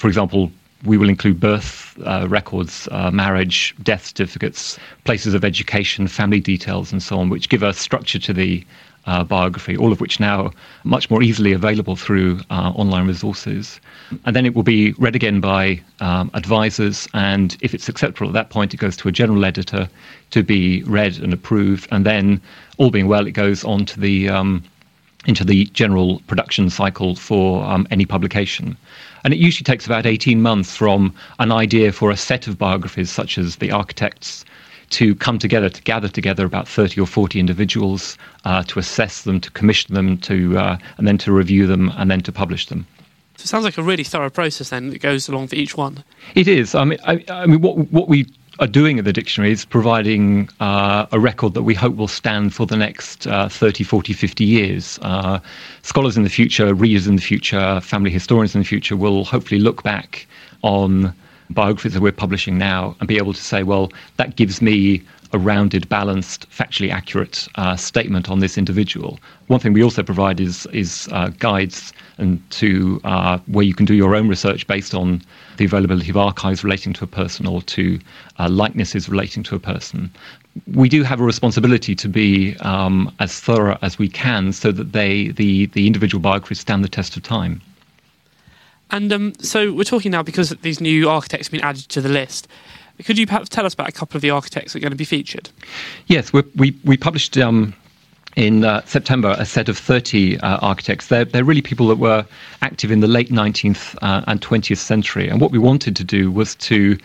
for 0.00 0.08
example, 0.08 0.50
we 0.86 0.96
will 0.96 1.10
include 1.10 1.38
birth 1.38 1.94
uh, 2.06 2.26
records, 2.26 2.88
uh, 2.90 3.10
marriage, 3.10 3.74
death 3.82 4.06
certificates, 4.06 4.78
places 5.04 5.34
of 5.34 5.44
education, 5.44 6.08
family 6.08 6.40
details, 6.40 6.90
and 6.90 7.02
so 7.02 7.20
on, 7.20 7.28
which 7.28 7.50
give 7.50 7.62
a 7.62 7.74
structure 7.74 8.18
to 8.18 8.32
the 8.32 8.64
uh, 9.04 9.22
biography, 9.22 9.76
all 9.76 9.92
of 9.92 10.00
which 10.00 10.18
now 10.18 10.50
much 10.84 11.10
more 11.10 11.22
easily 11.22 11.52
available 11.52 11.96
through 11.96 12.40
uh, 12.48 12.72
online 12.74 13.06
resources. 13.06 13.78
And 14.24 14.34
then 14.34 14.46
it 14.46 14.54
will 14.54 14.62
be 14.62 14.92
read 14.92 15.14
again 15.14 15.38
by 15.38 15.82
um, 16.00 16.30
advisors, 16.32 17.06
and 17.12 17.58
if 17.60 17.74
it's 17.74 17.90
acceptable 17.90 18.28
at 18.28 18.34
that 18.34 18.48
point, 18.48 18.72
it 18.72 18.78
goes 18.78 18.96
to 18.98 19.08
a 19.08 19.12
general 19.12 19.44
editor 19.44 19.86
to 20.30 20.42
be 20.42 20.82
read 20.84 21.18
and 21.18 21.34
approved, 21.34 21.88
and 21.92 22.06
then, 22.06 22.40
all 22.78 22.90
being 22.90 23.06
well, 23.06 23.26
it 23.26 23.32
goes 23.32 23.64
on 23.64 23.84
to 23.84 24.00
the 24.00 24.30
um, 24.30 24.64
into 25.26 25.44
the 25.44 25.66
general 25.66 26.20
production 26.26 26.70
cycle 26.70 27.14
for 27.14 27.62
um, 27.64 27.86
any 27.90 28.06
publication. 28.06 28.74
And 29.24 29.34
it 29.34 29.38
usually 29.38 29.64
takes 29.64 29.86
about 29.86 30.06
18 30.06 30.40
months 30.42 30.76
from 30.76 31.14
an 31.38 31.52
idea 31.52 31.92
for 31.92 32.10
a 32.10 32.16
set 32.16 32.46
of 32.46 32.58
biographies, 32.58 33.10
such 33.10 33.38
as 33.38 33.56
the 33.56 33.70
architects, 33.70 34.44
to 34.90 35.14
come 35.14 35.38
together, 35.38 35.68
to 35.68 35.82
gather 35.82 36.08
together 36.08 36.44
about 36.44 36.66
30 36.66 37.00
or 37.00 37.06
40 37.06 37.38
individuals, 37.38 38.18
uh, 38.44 38.62
to 38.64 38.78
assess 38.78 39.22
them, 39.22 39.40
to 39.40 39.50
commission 39.52 39.94
them, 39.94 40.18
to, 40.18 40.58
uh, 40.58 40.78
and 40.98 41.06
then 41.06 41.18
to 41.18 41.32
review 41.32 41.66
them, 41.66 41.92
and 41.96 42.10
then 42.10 42.20
to 42.22 42.32
publish 42.32 42.66
them. 42.66 42.86
So 43.36 43.44
it 43.44 43.48
sounds 43.48 43.64
like 43.64 43.78
a 43.78 43.82
really 43.82 44.04
thorough 44.04 44.28
process 44.28 44.68
then 44.68 44.90
that 44.90 44.98
goes 44.98 45.28
along 45.28 45.48
for 45.48 45.54
each 45.54 45.76
one. 45.76 46.04
It 46.34 46.46
is. 46.46 46.74
I 46.74 46.84
mean, 46.84 46.98
I, 47.06 47.24
I 47.30 47.46
mean, 47.46 47.62
what 47.62 47.90
what 47.90 48.06
we 48.06 48.26
are 48.58 48.66
doing 48.66 48.98
at 48.98 49.04
the 49.04 49.12
dictionary 49.12 49.52
is 49.52 49.64
providing 49.64 50.48
uh, 50.60 51.06
a 51.12 51.20
record 51.20 51.54
that 51.54 51.62
we 51.62 51.74
hope 51.74 51.96
will 51.96 52.08
stand 52.08 52.52
for 52.52 52.66
the 52.66 52.76
next 52.76 53.26
uh, 53.26 53.48
30, 53.48 53.84
40, 53.84 54.12
50 54.12 54.44
years. 54.44 54.98
Uh, 55.02 55.38
scholars 55.82 56.16
in 56.16 56.24
the 56.24 56.30
future, 56.30 56.74
readers 56.74 57.06
in 57.06 57.16
the 57.16 57.22
future, 57.22 57.80
family 57.80 58.10
historians 58.10 58.54
in 58.54 58.60
the 58.60 58.66
future 58.66 58.96
will 58.96 59.24
hopefully 59.24 59.60
look 59.60 59.82
back 59.82 60.26
on 60.62 61.14
biographies 61.50 61.94
that 61.94 62.02
we're 62.02 62.12
publishing 62.12 62.58
now 62.58 62.94
and 63.00 63.08
be 63.08 63.16
able 63.16 63.32
to 63.32 63.42
say, 63.42 63.62
well, 63.62 63.90
that 64.16 64.36
gives 64.36 64.60
me 64.60 65.02
a 65.32 65.38
rounded, 65.38 65.88
balanced, 65.88 66.48
factually 66.50 66.90
accurate 66.90 67.46
uh, 67.54 67.76
statement 67.76 68.28
on 68.28 68.40
this 68.40 68.58
individual. 68.58 69.18
One 69.46 69.60
thing 69.60 69.72
we 69.72 69.82
also 69.82 70.02
provide 70.02 70.40
is 70.40 70.66
is 70.72 71.08
uh, 71.12 71.28
guides 71.38 71.92
and 72.20 72.50
to 72.50 73.00
uh, 73.04 73.38
where 73.46 73.64
you 73.64 73.74
can 73.74 73.86
do 73.86 73.94
your 73.94 74.14
own 74.14 74.28
research 74.28 74.66
based 74.66 74.94
on 74.94 75.22
the 75.56 75.64
availability 75.64 76.10
of 76.10 76.16
archives 76.16 76.62
relating 76.62 76.92
to 76.92 77.04
a 77.04 77.06
person 77.06 77.46
or 77.46 77.62
to 77.62 77.98
uh, 78.38 78.48
likenesses 78.48 79.08
relating 79.08 79.42
to 79.44 79.56
a 79.56 79.58
person. 79.58 80.10
We 80.72 80.88
do 80.88 81.02
have 81.02 81.20
a 81.20 81.24
responsibility 81.24 81.94
to 81.94 82.08
be 82.08 82.56
um, 82.58 83.14
as 83.20 83.40
thorough 83.40 83.78
as 83.82 83.98
we 83.98 84.08
can, 84.08 84.52
so 84.52 84.72
that 84.72 84.92
they 84.92 85.28
the 85.28 85.66
the 85.66 85.86
individual 85.86 86.20
biographies 86.20 86.60
stand 86.60 86.84
the 86.84 86.88
test 86.88 87.16
of 87.16 87.22
time. 87.22 87.62
And 88.90 89.12
um, 89.12 89.34
so 89.38 89.72
we're 89.72 89.84
talking 89.84 90.10
now 90.10 90.22
because 90.22 90.50
these 90.62 90.80
new 90.80 91.08
architects 91.08 91.46
have 91.46 91.52
been 91.52 91.60
added 91.60 91.88
to 91.90 92.00
the 92.00 92.08
list. 92.08 92.48
Could 93.04 93.16
you 93.16 93.26
perhaps 93.26 93.48
tell 93.48 93.64
us 93.64 93.72
about 93.74 93.88
a 93.88 93.92
couple 93.92 94.18
of 94.18 94.22
the 94.22 94.30
architects 94.30 94.72
that 94.72 94.78
are 94.78 94.82
going 94.82 94.90
to 94.90 94.96
be 94.96 95.04
featured? 95.04 95.50
Yes, 96.06 96.32
we 96.32 96.76
we 96.84 96.96
published 96.96 97.38
um, 97.38 97.74
in 98.36 98.64
uh, 98.64 98.84
September 98.84 99.34
a 99.38 99.44
set 99.44 99.68
of 99.68 99.76
30 99.76 100.38
uh, 100.38 100.58
architects. 100.58 101.08
They're, 101.08 101.24
they're 101.24 101.44
really 101.44 101.62
people 101.62 101.88
that 101.88 101.98
were 101.98 102.24
active 102.62 102.90
in 102.90 103.00
the 103.00 103.08
late 103.08 103.30
19th 103.30 103.96
uh, 104.02 104.22
and 104.26 104.40
20th 104.40 104.78
century. 104.78 105.28
And 105.28 105.40
what 105.40 105.50
we 105.50 105.58
wanted 105.58 105.96
to 105.96 106.04
do 106.04 106.30
was 106.30 106.54
to 106.56 106.98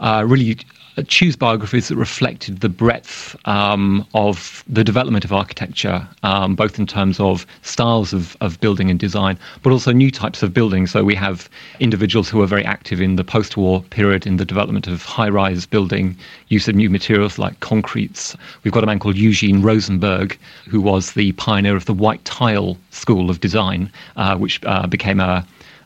uh, 0.00 0.24
really 0.26 0.58
choose 1.02 1.36
biographies 1.36 1.88
that 1.88 1.96
reflected 1.96 2.60
the 2.60 2.68
breadth 2.68 3.36
um, 3.46 4.06
of 4.14 4.62
the 4.68 4.84
development 4.84 5.24
of 5.24 5.32
architecture, 5.32 6.06
um, 6.22 6.54
both 6.54 6.78
in 6.78 6.86
terms 6.86 7.18
of 7.18 7.46
styles 7.62 8.12
of, 8.12 8.36
of 8.40 8.60
building 8.60 8.90
and 8.90 8.98
design, 8.98 9.38
but 9.62 9.70
also 9.70 9.92
new 9.92 10.10
types 10.10 10.42
of 10.42 10.54
buildings. 10.54 10.92
So 10.92 11.02
we 11.02 11.14
have 11.16 11.48
individuals 11.80 12.28
who 12.28 12.40
are 12.42 12.46
very 12.46 12.64
active 12.64 13.00
in 13.00 13.16
the 13.16 13.24
post 13.24 13.56
war 13.56 13.82
period 13.82 14.26
in 14.26 14.36
the 14.36 14.44
development 14.44 14.86
of 14.86 15.02
high 15.02 15.28
rise 15.28 15.66
building, 15.66 16.16
use 16.48 16.68
of 16.68 16.74
new 16.74 16.90
materials 16.90 17.38
like 17.38 17.58
concretes. 17.60 18.36
We've 18.62 18.72
got 18.72 18.84
a 18.84 18.86
man 18.86 18.98
called 18.98 19.16
Eugene 19.16 19.62
Rosenberg, 19.62 20.38
who 20.68 20.80
was 20.80 21.12
the 21.12 21.32
pioneer 21.32 21.76
of 21.76 21.86
the 21.86 21.94
white 21.94 22.24
tile 22.24 22.78
school 22.90 23.30
of 23.30 23.40
design, 23.40 23.90
uh, 24.16 24.36
which 24.36 24.60
uh, 24.64 24.86
became 24.86 25.20
a 25.20 25.44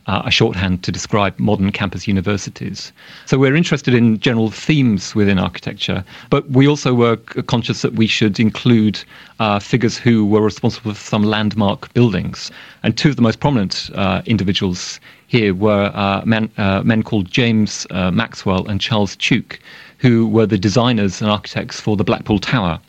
a 0.09 0.31
shorthand 0.31 0.83
to 0.83 0.91
describe 0.91 1.39
modern 1.39 1.71
campus 1.71 2.09
universities. 2.09 2.93
So 3.27 3.39
we're 3.39 3.55
interested 3.55 3.93
in 3.93 4.19
general 4.21 4.51
themes 4.51 5.15
within 5.15 5.39
architecture, 5.39 6.03
but 6.31 6.49
we 6.51 6.67
also 6.67 6.95
were 6.95 7.17
conscious 7.17 7.83
that 7.83 7.93
we 7.93 8.07
should 8.07 8.41
include 8.41 9.05
uh, 9.39 9.59
figures 9.59 9.99
who 9.99 10.25
were 10.25 10.41
responsible 10.41 10.95
for 10.95 10.99
some 10.99 11.25
landmark 11.25 11.93
buildings. 11.93 12.51
And 12.83 12.97
two 12.97 13.11
of 13.11 13.17
the 13.17 13.23
most 13.23 13.41
prominent 13.41 13.91
uh, 13.95 14.23
individuals 14.25 14.99
here 15.27 15.53
were 15.53 15.93
uh, 15.95 16.23
men, 16.25 16.51
uh, 16.57 16.83
men, 16.83 17.03
called 17.03 17.31
James 17.31 17.87
uh, 17.91 18.11
Maxwell 18.11 18.67
and 18.67 18.81
Charles 18.81 19.15
Tuke, 19.17 19.59
who 19.99 20.27
were 20.27 20.47
the 20.47 20.59
designers 20.59 21.21
and 21.21 21.31
architects 21.31 21.81
for 21.81 21.97
the 21.99 22.05
Blackpool 22.05 22.39
Tower, 22.39 22.81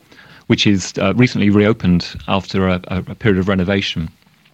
which 0.48 0.66
is 0.66 0.94
recently 1.16 1.50
reopened 1.50 2.16
after 2.30 2.70
a, 2.70 2.82
a 2.88 3.16
period 3.16 3.40
of 3.40 3.50
renovation 3.50 4.10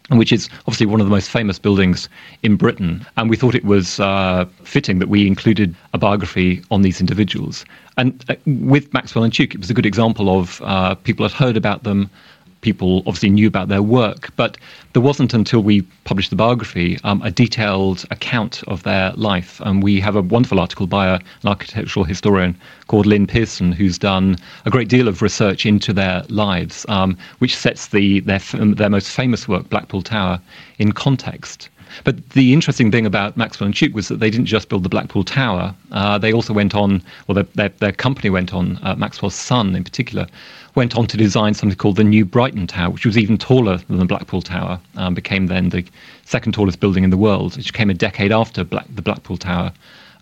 which 0.09 0.31
is 0.31 0.49
obviously 0.61 0.85
one 0.85 1.01
of 1.01 1.07
the 1.07 1.11
most 1.11 1.29
famous 1.29 1.57
buildings 1.59 2.09
in 2.43 2.55
Britain. 2.55 3.05
And 3.17 3.29
we 3.29 3.35
thought 3.35 3.55
it 3.55 3.65
was 3.65 3.99
uh, 3.99 4.45
fitting 4.63 4.99
that 4.99 5.09
we 5.09 5.25
included 5.25 5.75
a 5.93 5.97
biography 5.97 6.61
on 6.69 6.83
these 6.83 6.99
individuals. 6.99 7.65
And 7.97 8.23
uh, 8.29 8.35
with 8.45 8.93
Maxwell 8.93 9.23
and 9.23 9.33
Tuke, 9.33 9.55
it 9.55 9.59
was 9.59 9.69
a 9.69 9.73
good 9.73 9.85
example 9.85 10.39
of 10.39 10.61
uh, 10.63 10.95
people 10.95 11.27
had 11.27 11.35
heard 11.35 11.57
about 11.57 11.83
them, 11.83 12.09
people 12.65 13.03
obviously 13.05 13.29
knew 13.29 13.47
about 13.47 13.67
their 13.67 13.83
work, 13.83 14.31
but 14.35 14.57
there 14.93 15.01
wasn't 15.01 15.35
until 15.35 15.61
we 15.61 15.83
published 16.03 16.31
the 16.31 16.35
biography 16.35 16.97
um, 17.03 17.21
a 17.21 17.29
detailed 17.29 18.03
account 18.09 18.63
of 18.67 18.81
their 18.81 19.11
life. 19.13 19.61
And 19.63 19.83
we 19.83 19.99
have 19.99 20.15
a 20.15 20.23
wonderful 20.23 20.59
article 20.59 20.87
by 20.87 21.05
a, 21.05 21.13
an 21.15 21.47
architectural 21.53 22.05
historian 22.05 22.57
called 22.87 23.05
Lynn 23.05 23.27
Pearson, 23.27 23.71
who's 23.71 23.99
done 23.99 24.37
a 24.65 24.71
great 24.71 24.89
deal 24.89 25.07
of 25.07 25.21
research 25.21 25.63
into 25.67 25.93
their 25.93 26.23
lives, 26.29 26.87
um, 26.89 27.15
which 27.37 27.55
sets 27.55 27.89
the, 27.89 28.21
their, 28.21 28.39
their 28.81 28.89
most 28.89 29.09
famous 29.11 29.47
work, 29.47 29.69
Blackpool 29.69 30.01
Tower, 30.01 30.41
in 30.79 30.91
context. 30.91 31.69
But 32.03 32.29
the 32.31 32.53
interesting 32.53 32.91
thing 32.91 33.05
about 33.05 33.37
Maxwell 33.37 33.65
and 33.65 33.75
Tuke 33.75 33.93
was 33.93 34.07
that 34.07 34.19
they 34.19 34.29
didn't 34.29 34.47
just 34.47 34.69
build 34.69 34.83
the 34.83 34.89
Blackpool 34.89 35.23
Tower. 35.23 35.73
Uh, 35.91 36.17
they 36.17 36.33
also 36.33 36.53
went 36.53 36.75
on, 36.75 37.01
well, 37.27 37.35
their, 37.35 37.43
their, 37.55 37.69
their 37.69 37.91
company 37.91 38.29
went 38.29 38.53
on, 38.53 38.79
uh, 38.83 38.95
Maxwell's 38.95 39.35
son 39.35 39.75
in 39.75 39.83
particular, 39.83 40.27
went 40.75 40.95
on 40.95 41.07
to 41.07 41.17
design 41.17 41.53
something 41.53 41.77
called 41.77 41.95
the 41.95 42.03
New 42.03 42.25
Brighton 42.25 42.67
Tower, 42.67 42.91
which 42.91 43.05
was 43.05 43.17
even 43.17 43.37
taller 43.37 43.77
than 43.77 43.97
the 43.97 44.05
Blackpool 44.05 44.41
Tower, 44.41 44.79
um, 44.97 45.13
became 45.13 45.47
then 45.47 45.69
the 45.69 45.85
second 46.25 46.53
tallest 46.53 46.79
building 46.79 47.03
in 47.03 47.09
the 47.09 47.17
world, 47.17 47.55
which 47.55 47.73
came 47.73 47.89
a 47.89 47.93
decade 47.93 48.31
after 48.31 48.63
Black, 48.63 48.85
the 48.93 49.01
Blackpool 49.01 49.37
Tower. 49.37 49.71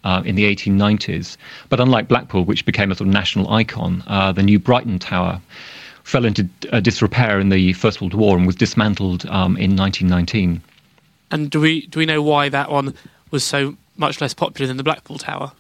Uh, 0.05 0.21
in 0.25 0.35
the 0.35 0.43
1890s. 0.53 1.37
But 1.69 1.79
unlike 1.79 2.09
Blackpool, 2.09 2.43
which 2.43 2.65
became 2.65 2.91
a 2.91 2.95
sort 2.95 3.07
of 3.07 3.13
national 3.13 3.49
icon, 3.49 4.03
uh, 4.07 4.33
the 4.33 4.43
New 4.43 4.59
Brighton 4.59 4.99
Tower 4.99 5.39
fell 6.03 6.25
into 6.25 6.47
uh, 6.73 6.81
disrepair 6.81 7.39
in 7.39 7.47
the 7.47 7.71
First 7.71 8.01
World 8.01 8.13
War 8.13 8.37
and 8.37 8.45
was 8.45 8.57
dismantled 8.57 9.25
um, 9.27 9.55
in 9.57 9.77
1919. 9.77 10.61
And 11.33 11.49
do 11.49 11.59
we 11.59 11.87
do 11.87 11.97
we 11.97 12.05
know 12.05 12.21
why 12.21 12.47
that 12.49 12.69
one 12.69 12.93
was 13.31 13.43
so 13.43 13.75
much 13.97 14.21
less 14.21 14.35
popular 14.35 14.67
than 14.67 14.77
the 14.77 14.83
Blackpool 14.83 15.17
Tower? 15.17 15.51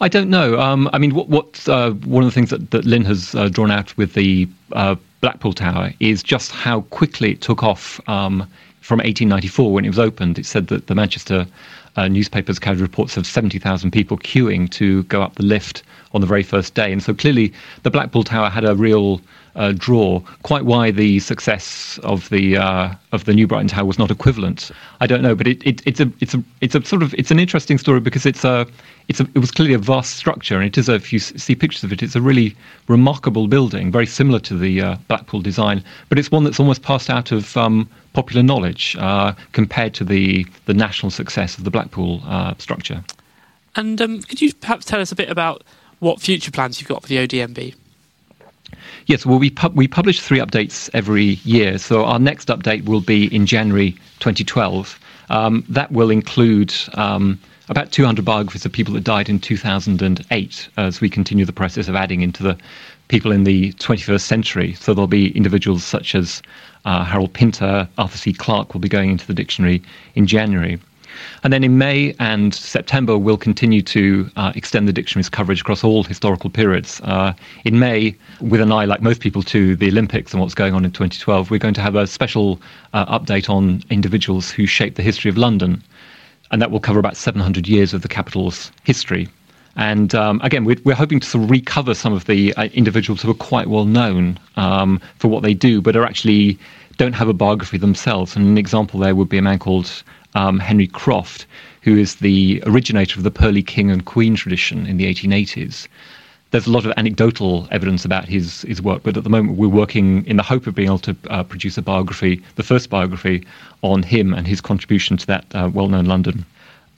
I 0.00 0.06
don't 0.06 0.30
know. 0.30 0.60
Um, 0.60 0.88
I 0.92 0.98
mean, 0.98 1.12
what, 1.12 1.28
what 1.28 1.68
uh, 1.68 1.90
one 1.90 2.22
of 2.22 2.28
the 2.28 2.34
things 2.34 2.50
that, 2.50 2.70
that 2.70 2.84
Lynn 2.84 3.04
has 3.04 3.34
uh, 3.34 3.48
drawn 3.48 3.72
out 3.72 3.96
with 3.96 4.14
the 4.14 4.48
uh, 4.72 4.94
Blackpool 5.20 5.52
Tower 5.52 5.92
is 5.98 6.22
just 6.22 6.52
how 6.52 6.82
quickly 6.82 7.32
it 7.32 7.40
took 7.40 7.64
off 7.64 8.00
um, 8.08 8.48
from 8.80 8.98
1894 8.98 9.72
when 9.72 9.84
it 9.84 9.88
was 9.88 9.98
opened. 9.98 10.38
It 10.38 10.46
said 10.46 10.68
that 10.68 10.86
the 10.86 10.94
Manchester 10.94 11.48
uh, 11.96 12.06
newspapers 12.06 12.60
carried 12.60 12.78
reports 12.78 13.16
of 13.16 13.26
70,000 13.26 13.90
people 13.90 14.18
queuing 14.18 14.70
to 14.70 15.02
go 15.04 15.20
up 15.20 15.34
the 15.34 15.42
lift 15.42 15.82
on 16.12 16.20
the 16.20 16.28
very 16.28 16.44
first 16.44 16.74
day. 16.74 16.92
And 16.92 17.02
so 17.02 17.12
clearly 17.12 17.52
the 17.82 17.90
Blackpool 17.90 18.22
Tower 18.22 18.48
had 18.48 18.64
a 18.64 18.76
real 18.76 19.20
uh, 19.58 19.72
draw. 19.76 20.20
Quite 20.42 20.64
why 20.64 20.90
the 20.90 21.18
success 21.18 21.98
of 22.02 22.28
the 22.30 22.56
uh, 22.56 22.94
of 23.12 23.24
the 23.24 23.34
New 23.34 23.46
Brighton 23.46 23.68
Tower 23.68 23.84
was 23.84 23.98
not 23.98 24.10
equivalent, 24.10 24.70
I 25.00 25.06
don't 25.06 25.20
know. 25.20 25.34
But 25.34 25.46
it, 25.46 25.62
it, 25.66 25.82
it's 25.84 26.00
a 26.00 26.10
it's 26.20 26.34
a 26.34 26.42
it's 26.60 26.74
a 26.74 26.84
sort 26.84 27.02
of 27.02 27.12
it's 27.14 27.30
an 27.30 27.38
interesting 27.38 27.76
story 27.76 28.00
because 28.00 28.24
it's 28.24 28.44
a 28.44 28.66
it's 29.08 29.20
a 29.20 29.26
it 29.34 29.38
was 29.38 29.50
clearly 29.50 29.74
a 29.74 29.78
vast 29.78 30.16
structure, 30.16 30.56
and 30.56 30.64
it 30.64 30.78
is 30.78 30.88
a, 30.88 30.94
if 30.94 31.12
you 31.12 31.18
see 31.18 31.54
pictures 31.54 31.84
of 31.84 31.92
it, 31.92 32.02
it's 32.02 32.16
a 32.16 32.22
really 32.22 32.56
remarkable 32.86 33.48
building, 33.48 33.92
very 33.92 34.06
similar 34.06 34.38
to 34.40 34.56
the 34.56 34.80
uh, 34.80 34.96
Blackpool 35.08 35.42
design, 35.42 35.82
but 36.08 36.18
it's 36.18 36.30
one 36.30 36.44
that's 36.44 36.60
almost 36.60 36.82
passed 36.82 37.10
out 37.10 37.32
of 37.32 37.56
um, 37.56 37.88
popular 38.12 38.42
knowledge 38.42 38.96
uh, 38.98 39.32
compared 39.52 39.92
to 39.94 40.04
the 40.04 40.46
the 40.66 40.74
national 40.74 41.10
success 41.10 41.58
of 41.58 41.64
the 41.64 41.70
Blackpool 41.70 42.22
uh, 42.24 42.54
structure. 42.58 43.02
And 43.74 44.00
um, 44.00 44.22
could 44.22 44.40
you 44.40 44.54
perhaps 44.54 44.86
tell 44.86 45.00
us 45.00 45.12
a 45.12 45.16
bit 45.16 45.30
about 45.30 45.64
what 45.98 46.20
future 46.20 46.50
plans 46.50 46.80
you've 46.80 46.88
got 46.88 47.02
for 47.02 47.08
the 47.08 47.16
ODNB? 47.16 47.74
Yes, 49.06 49.24
well, 49.24 49.38
we, 49.38 49.54
we 49.74 49.88
publish 49.88 50.20
three 50.20 50.38
updates 50.38 50.90
every 50.92 51.38
year. 51.44 51.78
So 51.78 52.04
our 52.04 52.18
next 52.18 52.48
update 52.48 52.84
will 52.84 53.00
be 53.00 53.34
in 53.34 53.46
January 53.46 53.92
2012. 54.20 54.98
Um, 55.30 55.64
that 55.68 55.92
will 55.92 56.10
include 56.10 56.74
um, 56.94 57.38
about 57.68 57.92
200 57.92 58.24
biographies 58.24 58.64
of 58.64 58.72
people 58.72 58.94
that 58.94 59.04
died 59.04 59.28
in 59.28 59.38
2008 59.38 60.68
as 60.76 61.00
we 61.00 61.10
continue 61.10 61.44
the 61.44 61.52
process 61.52 61.88
of 61.88 61.96
adding 61.96 62.22
into 62.22 62.42
the 62.42 62.56
people 63.08 63.32
in 63.32 63.44
the 63.44 63.72
21st 63.74 64.20
century. 64.20 64.74
So 64.74 64.94
there'll 64.94 65.06
be 65.06 65.36
individuals 65.36 65.84
such 65.84 66.14
as 66.14 66.42
uh, 66.84 67.04
Harold 67.04 67.32
Pinter, 67.32 67.88
Arthur 67.98 68.18
C. 68.18 68.32
Clarke 68.32 68.72
will 68.72 68.80
be 68.80 68.88
going 68.88 69.10
into 69.10 69.26
the 69.26 69.34
dictionary 69.34 69.82
in 70.14 70.26
January. 70.26 70.78
And 71.42 71.52
then 71.52 71.64
in 71.64 71.78
May 71.78 72.14
and 72.18 72.54
September, 72.54 73.18
we'll 73.18 73.36
continue 73.36 73.82
to 73.82 74.30
uh, 74.36 74.52
extend 74.54 74.88
the 74.88 74.92
dictionary's 74.92 75.28
coverage 75.28 75.60
across 75.60 75.84
all 75.84 76.04
historical 76.04 76.50
periods. 76.50 77.00
Uh, 77.04 77.32
in 77.64 77.78
May, 77.78 78.16
with 78.40 78.60
an 78.60 78.72
eye, 78.72 78.84
like 78.84 79.02
most 79.02 79.20
people, 79.20 79.42
to 79.44 79.76
the 79.76 79.88
Olympics 79.88 80.32
and 80.32 80.40
what's 80.40 80.54
going 80.54 80.74
on 80.74 80.84
in 80.84 80.90
2012, 80.90 81.50
we're 81.50 81.58
going 81.58 81.74
to 81.74 81.80
have 81.80 81.94
a 81.94 82.06
special 82.06 82.60
uh, 82.92 83.18
update 83.18 83.48
on 83.48 83.82
individuals 83.90 84.50
who 84.50 84.66
shaped 84.66 84.96
the 84.96 85.02
history 85.02 85.28
of 85.28 85.36
London. 85.36 85.82
And 86.50 86.62
that 86.62 86.70
will 86.70 86.80
cover 86.80 86.98
about 86.98 87.16
700 87.16 87.68
years 87.68 87.92
of 87.92 88.02
the 88.02 88.08
capital's 88.08 88.72
history. 88.84 89.28
And 89.76 90.12
um, 90.14 90.40
again, 90.42 90.64
we're, 90.64 90.78
we're, 90.84 90.96
hoping 90.96 91.20
to 91.20 91.26
sort 91.26 91.44
of 91.44 91.50
recover 91.50 91.94
some 91.94 92.12
of 92.12 92.24
the 92.24 92.52
uh, 92.54 92.64
individuals 92.74 93.22
who 93.22 93.30
are 93.30 93.34
quite 93.34 93.68
well 93.68 93.84
known 93.84 94.38
um, 94.56 95.00
for 95.18 95.28
what 95.28 95.44
they 95.44 95.54
do, 95.54 95.80
but 95.80 95.94
are 95.94 96.04
actually 96.04 96.58
don't 96.96 97.12
have 97.12 97.28
a 97.28 97.32
biography 97.32 97.78
themselves. 97.78 98.34
And 98.34 98.44
an 98.44 98.58
example 98.58 98.98
there 98.98 99.14
would 99.14 99.28
be 99.28 99.38
a 99.38 99.42
man 99.42 99.60
called 99.60 100.02
um, 100.38 100.60
Henry 100.60 100.86
Croft, 100.86 101.46
who 101.82 101.96
is 101.96 102.16
the 102.16 102.62
originator 102.64 103.18
of 103.18 103.24
the 103.24 103.30
Pearly 103.30 103.62
King 103.62 103.90
and 103.90 104.04
Queen 104.04 104.36
tradition 104.36 104.86
in 104.86 104.96
the 104.96 105.06
1880s. 105.12 105.88
There's 106.50 106.66
a 106.66 106.70
lot 106.70 106.86
of 106.86 106.92
anecdotal 106.96 107.66
evidence 107.72 108.04
about 108.04 108.24
his, 108.26 108.62
his 108.62 108.80
work, 108.80 109.02
but 109.02 109.16
at 109.16 109.24
the 109.24 109.30
moment 109.30 109.58
we're 109.58 109.68
working 109.68 110.24
in 110.26 110.36
the 110.36 110.42
hope 110.42 110.66
of 110.66 110.74
being 110.74 110.88
able 110.88 111.00
to 111.00 111.16
uh, 111.28 111.42
produce 111.42 111.76
a 111.76 111.82
biography, 111.82 112.40
the 112.54 112.62
first 112.62 112.88
biography 112.88 113.44
on 113.82 114.02
him 114.02 114.32
and 114.32 114.46
his 114.46 114.60
contribution 114.60 115.16
to 115.16 115.26
that 115.26 115.44
uh, 115.54 115.68
well-known 115.74 116.06
London 116.06 116.46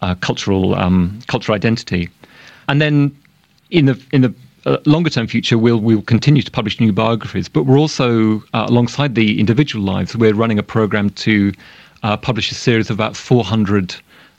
uh, 0.03 0.15
cultural 0.17 0.75
um, 0.75 1.19
cultural 1.27 1.57
identity. 1.57 2.09
And 2.69 2.81
then 2.81 3.17
in 3.71 3.87
the 3.87 4.01
in 4.13 4.21
the 4.23 4.35
uh, 4.67 4.79
longer 4.87 5.11
term 5.11 5.27
future, 5.27 5.59
we'll 5.59 5.81
we'll 5.81 6.03
continue 6.03 6.43
to 6.43 6.51
publish 6.51 6.79
new 6.79 6.93
biographies, 6.93 7.49
but 7.49 7.65
we're 7.65 7.79
also 7.79 8.41
uh, 8.55 8.67
alongside 8.69 9.15
the 9.15 9.41
individual 9.41 9.85
lives, 9.85 10.17
we're 10.17 10.35
running 10.35 10.59
a 10.59 10.63
program 10.63 11.11
to 11.27 11.53
uh, 12.03 12.17
published 12.17 12.53
a 12.53 12.55
series 12.55 12.91
of 12.91 12.97
about 12.97 13.17
400 13.17 13.95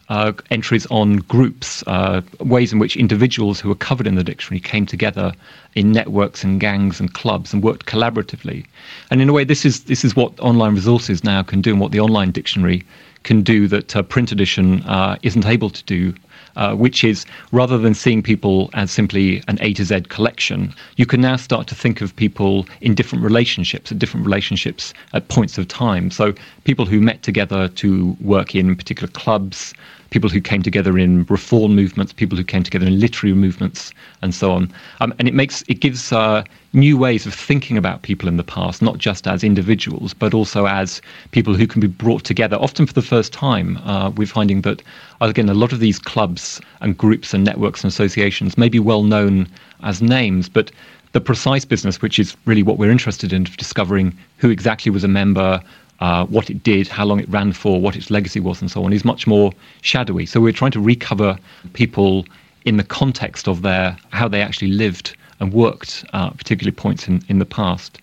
uh, 0.09 0.33
entries 0.49 0.85
on 0.87 1.17
groups, 1.17 1.83
uh, 1.87 2.21
ways 2.41 2.73
in 2.73 2.79
which 2.79 2.97
individuals 2.97 3.61
who 3.61 3.69
were 3.69 3.75
covered 3.75 4.05
in 4.05 4.15
the 4.15 4.23
dictionary 4.23 4.59
came 4.59 4.85
together 4.85 5.31
in 5.75 5.93
networks 5.93 6.43
and 6.43 6.59
gangs 6.59 6.99
and 6.99 7.13
clubs 7.13 7.53
and 7.53 7.63
worked 7.63 7.85
collaboratively. 7.85 8.65
And 9.09 9.21
in 9.21 9.29
a 9.29 9.33
way, 9.33 9.45
this 9.45 9.63
is 9.63 9.85
this 9.85 10.03
is 10.03 10.13
what 10.13 10.37
online 10.41 10.75
resources 10.75 11.23
now 11.23 11.43
can 11.43 11.61
do, 11.61 11.71
and 11.71 11.79
what 11.79 11.93
the 11.93 12.01
online 12.01 12.31
dictionary 12.31 12.83
can 13.23 13.41
do 13.41 13.67
that 13.69 13.95
uh, 13.95 14.01
print 14.01 14.33
edition 14.33 14.83
uh, 14.83 15.17
isn't 15.23 15.45
able 15.45 15.69
to 15.69 15.83
do 15.85 16.13
uh, 16.55 16.75
which 16.75 17.03
is 17.03 17.25
rather 17.51 17.77
than 17.77 17.93
seeing 17.93 18.21
people 18.21 18.69
as 18.73 18.91
simply 18.91 19.43
an 19.47 19.57
A 19.61 19.73
to 19.73 19.85
Z 19.85 20.01
collection, 20.09 20.73
you 20.95 21.05
can 21.05 21.21
now 21.21 21.35
start 21.35 21.67
to 21.67 21.75
think 21.75 22.01
of 22.01 22.15
people 22.15 22.65
in 22.81 22.95
different 22.95 23.23
relationships, 23.23 23.91
at 23.91 23.99
different 23.99 24.25
relationships 24.25 24.93
at 25.13 25.27
points 25.27 25.57
of 25.57 25.67
time. 25.67 26.11
So 26.11 26.33
people 26.63 26.85
who 26.85 26.99
met 27.01 27.23
together 27.23 27.67
to 27.67 28.17
work 28.21 28.55
in 28.55 28.75
particular 28.75 29.11
clubs, 29.11 29.73
people 30.11 30.29
who 30.29 30.39
came 30.39 30.61
together 30.61 30.97
in 30.97 31.23
reform 31.25 31.75
movements, 31.75 32.13
people 32.13 32.37
who 32.37 32.43
came 32.43 32.63
together 32.63 32.85
in 32.85 32.99
literary 32.99 33.33
movements, 33.33 33.93
and 34.21 34.35
so 34.35 34.51
on. 34.51 34.71
Um, 34.99 35.13
and 35.17 35.27
it 35.27 35.33
makes 35.33 35.63
it 35.67 35.79
gives 35.79 36.11
uh, 36.11 36.43
new 36.73 36.97
ways 36.97 37.25
of 37.25 37.33
thinking 37.33 37.77
about 37.77 38.03
people 38.03 38.29
in 38.29 38.37
the 38.37 38.43
past, 38.43 38.81
not 38.81 38.97
just 38.97 39.25
as 39.25 39.43
individuals, 39.43 40.13
but 40.13 40.33
also 40.33 40.67
as 40.67 41.01
people 41.31 41.55
who 41.55 41.65
can 41.65 41.81
be 41.81 41.87
brought 41.87 42.23
together, 42.23 42.57
often 42.57 42.85
for 42.85 42.93
the 42.93 43.01
first 43.01 43.33
time. 43.33 43.77
Uh, 43.77 44.11
we're 44.11 44.27
finding 44.27 44.61
that, 44.61 44.83
again, 45.21 45.49
a 45.49 45.53
lot 45.53 45.73
of 45.73 45.79
these 45.79 45.97
clubs 45.97 46.61
and 46.81 46.97
groups 46.97 47.33
and 47.33 47.43
networks 47.43 47.83
and 47.83 47.89
associations 47.89 48.57
may 48.57 48.69
be 48.69 48.79
well 48.79 49.03
known 49.03 49.47
as 49.83 50.01
names, 50.01 50.47
but 50.47 50.71
the 51.13 51.21
precise 51.21 51.65
business, 51.65 52.01
which 52.01 52.19
is 52.19 52.37
really 52.45 52.63
what 52.63 52.77
we're 52.77 52.91
interested 52.91 53.33
in, 53.33 53.43
discovering 53.57 54.17
who 54.37 54.49
exactly 54.49 54.89
was 54.89 55.03
a 55.03 55.09
member, 55.09 55.61
uh, 56.01 56.25
what 56.25 56.49
it 56.49 56.63
did, 56.63 56.87
how 56.87 57.05
long 57.05 57.19
it 57.19 57.29
ran 57.29 57.53
for, 57.53 57.79
what 57.79 57.95
its 57.95 58.09
legacy 58.09 58.39
was, 58.39 58.59
and 58.61 58.69
so 58.69 58.83
on, 58.83 58.91
is 58.91 59.05
much 59.05 59.27
more 59.27 59.51
shadowy. 59.81 60.25
So 60.25 60.41
we're 60.41 60.51
trying 60.51 60.71
to 60.71 60.79
recover 60.81 61.37
people 61.73 62.25
in 62.65 62.77
the 62.77 62.83
context 62.83 63.47
of 63.47 63.61
their 63.61 63.95
how 64.11 64.27
they 64.27 64.41
actually 64.41 64.71
lived 64.71 65.15
and 65.39 65.53
worked, 65.53 66.03
uh, 66.13 66.29
particularly 66.31 66.75
points 66.75 67.07
in, 67.07 67.23
in 67.29 67.39
the 67.39 67.45
past. 67.45 67.99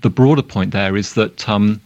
The 0.00 0.10
broader 0.10 0.42
point 0.42 0.72
there 0.72 0.96
is 0.96 1.14
that 1.14 1.48
um, 1.48 1.80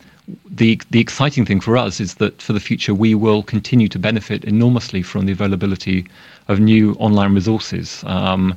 the 0.48 0.80
the 0.90 1.00
exciting 1.00 1.44
thing 1.44 1.61
for 1.61 1.76
us 1.76 2.00
is 2.00 2.14
that 2.14 2.42
for 2.42 2.52
the 2.52 2.61
future 2.61 2.94
we 2.94 3.14
will 3.14 3.42
continue 3.42 3.88
to 3.88 3.98
benefit 3.98 4.44
enormously 4.44 5.02
from 5.02 5.26
the 5.26 5.32
availability 5.32 6.06
of 6.48 6.59
new 6.61 6.94
online 6.94 7.35
resources. 7.35 8.02
Um, 8.06 8.54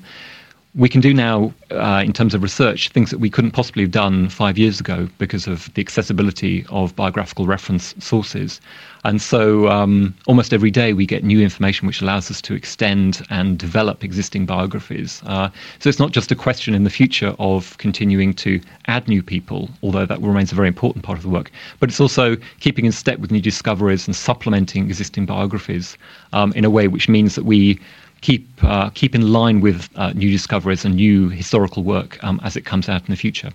we 0.76 0.88
can 0.88 1.02
do 1.02 1.16
now, 1.16 1.52
uh, 1.72 2.04
in 2.06 2.14
terms 2.14 2.36
of 2.36 2.44
research, 2.44 2.90
things 2.90 3.10
that 3.10 3.18
we 3.18 3.30
couldn't 3.30 3.52
possibly 3.52 3.84
have 3.84 3.92
done 3.92 4.30
five 4.30 4.56
years 4.56 4.80
ago 4.80 5.10
because 5.18 5.48
of 5.48 5.74
the 5.74 5.82
accessibility 5.82 6.64
of 6.70 6.96
biographical 6.96 7.48
reference 7.48 7.96
sources. 7.98 8.62
And 9.04 9.20
so, 9.20 9.68
um, 9.68 10.14
almost 10.28 10.54
every 10.54 10.70
day, 10.70 10.94
we 10.94 11.08
get 11.08 11.24
new 11.24 11.42
information 11.42 11.88
which 11.88 12.02
allows 12.02 12.30
us 12.30 12.40
to 12.44 12.54
extend 12.54 13.26
and 13.32 13.58
develop 13.58 14.04
existing 14.04 14.46
biographies. 14.46 15.24
Uh, 15.26 15.50
so, 15.80 15.90
it's 15.90 16.00
not 16.00 16.12
just 16.12 16.32
a 16.32 16.36
question 16.36 16.76
in 16.76 16.84
the 16.84 16.90
future 16.92 17.34
of 17.40 17.76
continuing 17.80 18.34
to 18.36 18.62
add 18.86 19.08
new 19.08 19.24
people, 19.24 19.70
although 19.82 20.06
that 20.06 20.22
remains 20.22 20.52
a 20.52 20.56
very 20.56 20.68
important 20.68 21.04
part 21.04 21.18
of 21.18 21.24
the 21.24 21.30
work, 21.30 21.50
but 21.80 21.90
it's 21.90 22.00
also 22.00 22.36
keeping 22.60 22.86
in 22.86 22.92
step 22.92 23.18
with 23.20 23.32
new 23.32 23.42
discoveries 23.42 24.06
and 24.06 24.16
supplementing 24.16 24.86
existing 24.86 25.26
biographies 25.26 25.98
um, 26.34 26.54
in 26.54 26.64
a 26.64 26.70
way 26.70 26.88
which 26.88 27.10
means 27.10 27.34
that 27.36 27.46
we 27.46 27.80
keep 28.22 28.48
uh, 28.64 28.90
keep 28.92 29.16
in 29.16 29.32
line 29.32 29.62
with 29.62 29.90
uh, 29.96 30.12
new 30.14 30.32
discoveries 30.32 30.86
and 30.86 30.96
new 30.96 31.30
historical 31.30 31.84
work 31.84 32.22
um, 32.24 32.40
as 32.44 32.56
it 32.56 32.66
comes 32.66 32.90
out 32.90 33.02
in 33.02 33.08
the 33.12 33.16
future. 33.16 33.52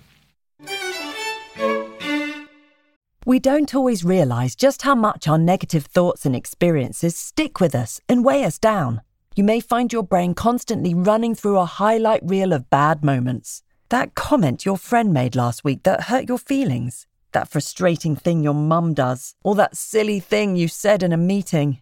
We 3.27 3.39
don't 3.39 3.73
always 3.73 4.05
realise 4.05 4.55
just 4.55 4.83
how 4.83 4.93
much 4.93 5.27
our 5.27 5.39
negative 5.39 5.87
thoughts 5.87 6.27
and 6.27 6.35
experiences 6.35 7.17
stick 7.17 7.59
with 7.59 7.73
us 7.73 7.99
and 8.07 8.23
weigh 8.23 8.43
us 8.43 8.59
down. 8.59 9.01
You 9.35 9.43
may 9.43 9.59
find 9.59 9.91
your 9.91 10.03
brain 10.03 10.35
constantly 10.35 10.93
running 10.93 11.33
through 11.33 11.57
a 11.57 11.65
highlight 11.65 12.21
reel 12.23 12.53
of 12.53 12.69
bad 12.69 13.03
moments. 13.03 13.63
That 13.89 14.13
comment 14.13 14.63
your 14.63 14.77
friend 14.77 15.11
made 15.11 15.35
last 15.35 15.63
week 15.63 15.81
that 15.83 16.03
hurt 16.03 16.29
your 16.29 16.37
feelings, 16.37 17.07
that 17.31 17.49
frustrating 17.49 18.15
thing 18.15 18.43
your 18.43 18.53
mum 18.53 18.93
does, 18.93 19.33
or 19.43 19.55
that 19.55 19.75
silly 19.75 20.19
thing 20.19 20.55
you 20.55 20.67
said 20.67 21.01
in 21.01 21.11
a 21.11 21.17
meeting. 21.17 21.81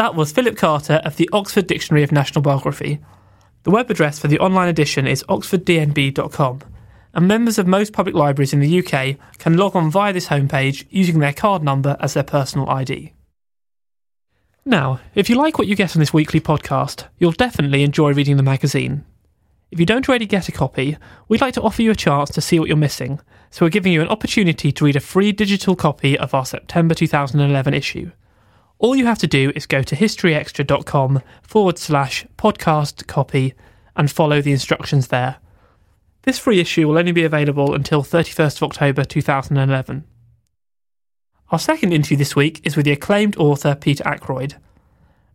That 0.00 0.14
was 0.14 0.32
Philip 0.32 0.56
Carter 0.56 1.02
of 1.04 1.16
the 1.16 1.28
Oxford 1.30 1.66
Dictionary 1.66 2.02
of 2.02 2.10
National 2.10 2.40
Biography. 2.40 3.00
The 3.64 3.70
web 3.70 3.90
address 3.90 4.18
for 4.18 4.28
the 4.28 4.38
online 4.38 4.68
edition 4.68 5.06
is 5.06 5.22
oxforddnb.com, 5.24 6.62
and 7.12 7.28
members 7.28 7.58
of 7.58 7.66
most 7.66 7.92
public 7.92 8.14
libraries 8.14 8.54
in 8.54 8.60
the 8.60 8.78
UK 8.78 9.18
can 9.36 9.58
log 9.58 9.76
on 9.76 9.90
via 9.90 10.14
this 10.14 10.28
homepage 10.28 10.86
using 10.88 11.18
their 11.18 11.34
card 11.34 11.62
number 11.62 11.98
as 12.00 12.14
their 12.14 12.22
personal 12.22 12.66
ID. 12.70 13.12
Now, 14.64 15.00
if 15.14 15.28
you 15.28 15.36
like 15.36 15.58
what 15.58 15.66
you 15.66 15.76
get 15.76 15.94
on 15.94 16.00
this 16.00 16.14
weekly 16.14 16.40
podcast, 16.40 17.04
you'll 17.18 17.32
definitely 17.32 17.82
enjoy 17.82 18.14
reading 18.14 18.38
the 18.38 18.42
magazine. 18.42 19.04
If 19.70 19.78
you 19.78 19.84
don't 19.84 20.08
already 20.08 20.24
get 20.24 20.48
a 20.48 20.52
copy, 20.52 20.96
we'd 21.28 21.42
like 21.42 21.52
to 21.52 21.62
offer 21.62 21.82
you 21.82 21.90
a 21.90 21.94
chance 21.94 22.30
to 22.30 22.40
see 22.40 22.58
what 22.58 22.68
you're 22.68 22.76
missing, 22.78 23.20
so 23.50 23.66
we're 23.66 23.68
giving 23.68 23.92
you 23.92 24.00
an 24.00 24.08
opportunity 24.08 24.72
to 24.72 24.84
read 24.86 24.96
a 24.96 25.00
free 25.00 25.30
digital 25.30 25.76
copy 25.76 26.18
of 26.18 26.32
our 26.32 26.46
September 26.46 26.94
2011 26.94 27.74
issue. 27.74 28.10
All 28.80 28.96
you 28.96 29.04
have 29.04 29.18
to 29.18 29.26
do 29.26 29.52
is 29.54 29.66
go 29.66 29.82
to 29.82 29.94
historyextra.com 29.94 31.20
forward 31.42 31.76
slash 31.76 32.24
podcast 32.38 33.06
copy 33.06 33.52
and 33.94 34.10
follow 34.10 34.40
the 34.40 34.52
instructions 34.52 35.08
there. 35.08 35.36
This 36.22 36.38
free 36.38 36.60
issue 36.60 36.88
will 36.88 36.96
only 36.96 37.12
be 37.12 37.24
available 37.24 37.74
until 37.74 38.02
31st 38.02 38.56
of 38.56 38.62
October 38.62 39.04
2011. 39.04 40.04
Our 41.50 41.58
second 41.58 41.92
interview 41.92 42.16
this 42.16 42.34
week 42.34 42.62
is 42.64 42.74
with 42.74 42.86
the 42.86 42.92
acclaimed 42.92 43.36
author 43.36 43.74
Peter 43.74 44.02
Ackroyd. 44.08 44.54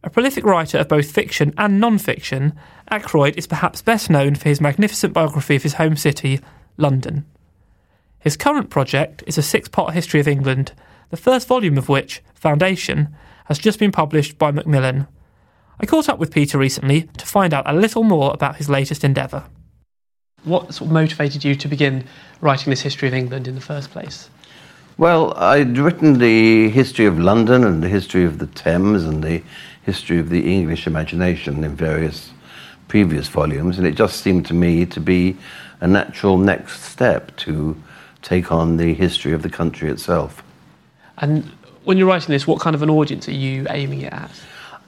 A 0.04 0.10
prolific 0.10 0.44
writer 0.44 0.80
of 0.80 0.88
both 0.88 1.12
fiction 1.12 1.54
and 1.56 1.80
non 1.80 2.00
fiction, 2.00 2.54
Ackroyd 2.90 3.38
is 3.38 3.46
perhaps 3.46 3.84
best 3.84 4.10
known 4.10 4.34
for 4.34 4.50
his 4.50 4.60
magnificent 4.60 5.14
biography 5.14 5.56
of 5.56 5.64
his 5.64 5.76
home 5.76 5.98
city, 5.98 6.40
London. 6.78 7.28
His 8.18 8.38
current 8.38 8.72
project 8.72 9.24
is 9.28 9.38
a 9.38 9.44
six 9.44 9.70
part 9.70 9.94
history 9.94 10.20
of 10.20 10.28
England, 10.28 10.72
the 11.12 11.18
first 11.18 11.48
volume 11.48 11.78
of 11.78 11.90
which, 11.90 12.24
Foundation, 12.34 13.16
has 13.46 13.58
just 13.58 13.80
been 13.80 13.92
published 13.92 14.38
by 14.38 14.52
Macmillan. 14.52 15.08
I 15.80 15.86
caught 15.86 16.10
up 16.10 16.20
with 16.20 16.32
Peter 16.32 16.58
recently 16.58 17.04
to 17.18 17.26
find 17.26 17.54
out 17.54 17.70
a 17.70 17.74
little 17.74 18.04
more 18.04 18.32
about 18.34 18.58
his 18.58 18.70
latest 18.70 19.04
endeavour. 19.04 19.46
What 20.44 20.74
sort 20.74 20.90
of 20.90 20.94
motivated 20.94 21.44
you 21.44 21.56
to 21.56 21.68
begin 21.68 22.06
writing 22.42 22.70
this 22.70 22.82
history 22.82 23.08
of 23.08 23.14
England 23.14 23.48
in 23.48 23.56
the 23.56 23.62
first 23.62 23.92
place? 23.92 24.30
Well, 24.98 25.34
I'd 25.34 25.78
written 25.78 26.20
the 26.20 26.70
history 26.70 27.06
of 27.06 27.20
London 27.20 27.64
and 27.64 27.84
the 27.84 27.90
history 27.90 28.24
of 28.24 28.38
the 28.38 28.48
Thames 28.48 29.04
and 29.04 29.24
the 29.24 29.44
history 29.84 30.20
of 30.20 30.30
the 30.30 30.54
English 30.54 30.88
imagination 30.88 31.64
in 31.64 31.76
various 31.76 32.32
previous 32.88 33.28
volumes, 33.28 33.78
and 33.78 33.86
it 33.86 33.96
just 33.96 34.22
seemed 34.22 34.46
to 34.46 34.54
me 34.54 34.86
to 34.86 35.00
be 35.00 35.36
a 35.82 35.88
natural 35.88 36.38
next 36.38 36.84
step 36.84 37.36
to 37.38 37.76
take 38.22 38.52
on 38.52 38.78
the 38.78 38.94
history 38.94 39.34
of 39.34 39.42
the 39.42 39.50
country 39.50 39.90
itself. 39.90 40.42
And 41.18 41.52
when 41.86 41.98
you're 41.98 42.08
writing 42.08 42.34
this, 42.34 42.46
what 42.46 42.60
kind 42.60 42.76
of 42.76 42.82
an 42.82 42.90
audience 42.90 43.28
are 43.28 43.34
you 43.34 43.66
aiming 43.70 44.02
it 44.02 44.12
at? 44.14 44.32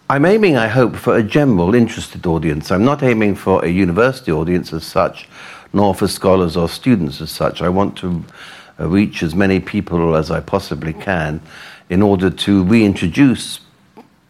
I'm 0.10 0.26
aiming, 0.26 0.58
I 0.58 0.68
hope, 0.68 0.96
for 0.96 1.18
a 1.18 1.24
general 1.24 1.76
interested 1.76 2.26
audience. 2.26 2.72
I'm 2.72 2.86
not 2.86 3.04
aiming 3.04 3.36
for 3.36 3.64
a 3.64 3.68
university 3.68 4.32
audience 4.32 4.74
as 4.74 4.86
such, 4.86 5.28
nor 5.74 5.94
for 5.94 6.08
scholars 6.08 6.58
or 6.58 6.70
students 6.70 7.22
as 7.22 7.30
such. 7.30 7.62
I 7.62 7.70
want 7.70 7.98
to 7.98 8.24
uh, 8.80 8.88
reach 8.88 9.22
as 9.22 9.36
many 9.36 9.60
people 9.60 10.16
as 10.16 10.32
I 10.32 10.40
possibly 10.40 10.94
can 10.94 11.42
in 11.90 12.02
order 12.02 12.30
to 12.30 12.64
reintroduce 12.64 13.60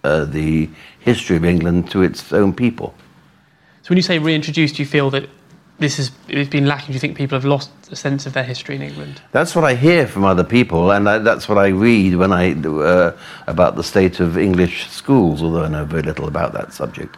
uh, 0.04 0.26
the 0.26 0.70
history 1.00 1.38
of 1.38 1.46
England 1.46 1.90
to 1.92 2.02
its 2.02 2.34
own 2.34 2.54
people. 2.54 2.94
So 3.84 3.90
when 3.90 3.98
you 3.98 4.04
say 4.04 4.20
reintroduce, 4.20 4.74
do 4.74 4.82
you 4.82 4.88
feel 4.88 5.10
that 5.12 5.30
this 5.80 5.98
has 5.98 6.12
it's 6.28 6.50
been 6.50 6.66
lacking? 6.66 6.88
Do 6.88 6.94
you 6.94 7.00
think 7.00 7.16
people 7.16 7.36
have 7.36 7.46
lost 7.46 7.70
a 7.92 7.96
sense 7.96 8.26
of 8.26 8.34
their 8.34 8.44
history 8.44 8.76
in 8.76 8.82
England? 8.82 9.22
That's 9.32 9.56
what 9.56 9.64
I 9.64 9.76
hear 9.76 10.08
from 10.08 10.24
other 10.24 10.44
people, 10.44 10.92
and 10.92 11.08
I, 11.08 11.20
that's 11.20 11.48
what 11.48 11.58
I 11.58 11.68
read 11.68 12.16
when 12.16 12.34
I 12.34 12.54
uh, 12.54 13.16
about 13.46 13.76
the 13.76 13.84
state 13.84 14.20
of 14.20 14.38
English 14.38 14.90
schools. 14.90 15.44
Although 15.44 15.64
I 15.64 15.68
know 15.68 15.86
very 15.86 16.02
little 16.02 16.28
about 16.28 16.54
that 16.54 16.74
subject, 16.74 17.16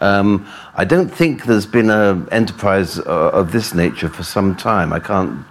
um, 0.00 0.46
I 0.74 0.84
don't 0.84 1.08
think 1.08 1.44
there's 1.44 1.66
been 1.66 1.90
an 1.90 2.28
enterprise 2.32 2.98
uh, 2.98 3.30
of 3.32 3.52
this 3.52 3.74
nature 3.74 4.08
for 4.08 4.24
some 4.24 4.56
time. 4.56 4.92
I 4.92 4.98
can't 4.98 5.44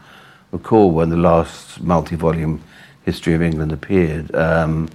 recall 0.51 0.91
when 0.91 1.09
the 1.09 1.17
last 1.17 1.79
multi-volume 1.81 2.61
history 3.05 3.33
of 3.33 3.41
England 3.41 3.71
appeared. 3.71 4.35
Um, 4.35 4.89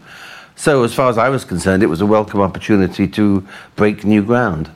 so, 0.57 0.85
as 0.85 0.95
far 0.95 1.09
as 1.09 1.17
I 1.17 1.31
was 1.31 1.45
concerned, 1.45 1.83
it 1.83 1.87
was 1.87 2.03
a 2.03 2.07
welcome 2.07 2.41
opportunity 2.41 3.09
to 3.09 3.47
break 3.75 4.05
new 4.05 4.23
ground. 4.23 4.71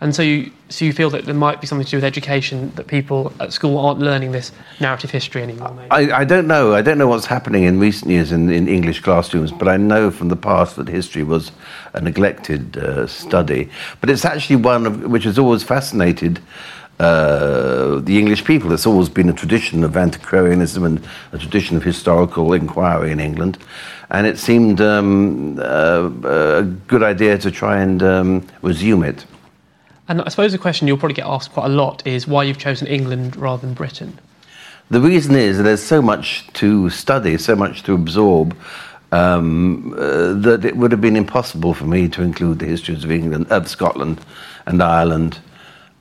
And 0.00 0.14
so 0.14 0.22
you, 0.22 0.52
so 0.68 0.84
you 0.84 0.92
feel 0.92 1.08
that 1.10 1.24
there 1.24 1.34
might 1.34 1.58
be 1.60 1.66
something 1.66 1.86
to 1.86 1.90
do 1.90 1.96
with 1.96 2.04
education, 2.04 2.70
that 2.76 2.86
people 2.86 3.32
at 3.40 3.54
school 3.54 3.78
aren't 3.78 4.00
learning 4.00 4.32
this 4.32 4.52
narrative 4.78 5.10
history 5.10 5.42
anymore? 5.42 5.74
I, 5.90 6.12
I, 6.12 6.24
don't 6.24 6.46
know. 6.46 6.74
I 6.74 6.82
don't 6.82 6.98
know 6.98 7.08
what's 7.08 7.24
happening 7.24 7.64
in 7.64 7.80
recent 7.80 8.10
years 8.10 8.30
in, 8.30 8.50
in, 8.50 8.68
English 8.68 9.00
classrooms, 9.00 9.52
but 9.52 9.68
I 9.68 9.78
know 9.78 10.10
from 10.10 10.28
the 10.28 10.36
past 10.36 10.76
that 10.76 10.88
history 10.88 11.22
was 11.22 11.50
a 11.94 12.00
neglected 12.02 12.76
uh, 12.76 13.06
study. 13.06 13.70
But 14.02 14.10
it's 14.10 14.26
actually 14.26 14.56
one 14.56 14.86
of, 14.86 15.02
which 15.04 15.24
has 15.24 15.38
always 15.38 15.62
fascinated 15.62 16.40
uh, 16.98 18.00
the 18.00 18.18
English 18.18 18.44
people. 18.44 18.72
It's 18.72 18.86
always 18.86 19.08
been 19.08 19.30
a 19.30 19.34
tradition 19.34 19.82
of 19.82 19.96
antiquarianism 19.96 20.84
and 20.84 21.06
a 21.32 21.38
tradition 21.38 21.74
of 21.78 21.84
historical 21.84 22.52
inquiry 22.52 23.12
in 23.12 23.20
England. 23.20 23.56
And 24.10 24.26
it 24.26 24.38
seemed 24.38 24.82
um, 24.82 25.58
uh, 25.58 26.10
a 26.22 26.62
good 26.86 27.02
idea 27.02 27.38
to 27.38 27.50
try 27.50 27.80
and 27.80 28.02
um, 28.02 28.46
resume 28.60 29.02
it. 29.02 29.24
And 30.08 30.22
I 30.22 30.28
suppose 30.28 30.52
the 30.52 30.58
question 30.58 30.86
you'll 30.86 30.98
probably 30.98 31.14
get 31.14 31.26
asked 31.26 31.52
quite 31.52 31.66
a 31.66 31.74
lot 31.74 32.06
is 32.06 32.26
why 32.26 32.44
you've 32.44 32.58
chosen 32.58 32.86
England 32.86 33.36
rather 33.36 33.66
than 33.66 33.74
Britain. 33.74 34.18
The 34.88 35.00
reason 35.00 35.34
is 35.34 35.58
there's 35.58 35.82
so 35.82 36.00
much 36.00 36.46
to 36.54 36.90
study, 36.90 37.38
so 37.38 37.56
much 37.56 37.82
to 37.84 37.94
absorb, 37.94 38.56
um, 39.10 39.94
uh, 39.94 40.34
that 40.34 40.64
it 40.64 40.76
would 40.76 40.92
have 40.92 41.00
been 41.00 41.16
impossible 41.16 41.74
for 41.74 41.86
me 41.86 42.08
to 42.10 42.22
include 42.22 42.60
the 42.60 42.66
histories 42.66 43.02
of 43.02 43.10
England, 43.10 43.48
of 43.50 43.68
Scotland, 43.68 44.20
and 44.66 44.80
Ireland, 44.82 45.40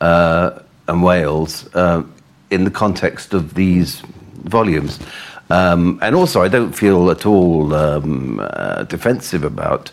uh, 0.02 0.60
and 0.88 1.04
Wales 1.04 1.68
uh, 1.74 2.04
in 2.52 2.64
the 2.64 2.72
context 2.72 3.34
of 3.34 3.56
these 3.56 4.02
volumes. 4.44 5.00
Um, 5.50 6.00
and 6.02 6.16
also, 6.16 6.44
I 6.44 6.48
don't 6.48 6.74
feel 6.74 7.10
at 7.10 7.26
all 7.26 7.74
um, 7.74 8.40
uh, 8.40 8.84
defensive 8.84 9.44
about 9.44 9.92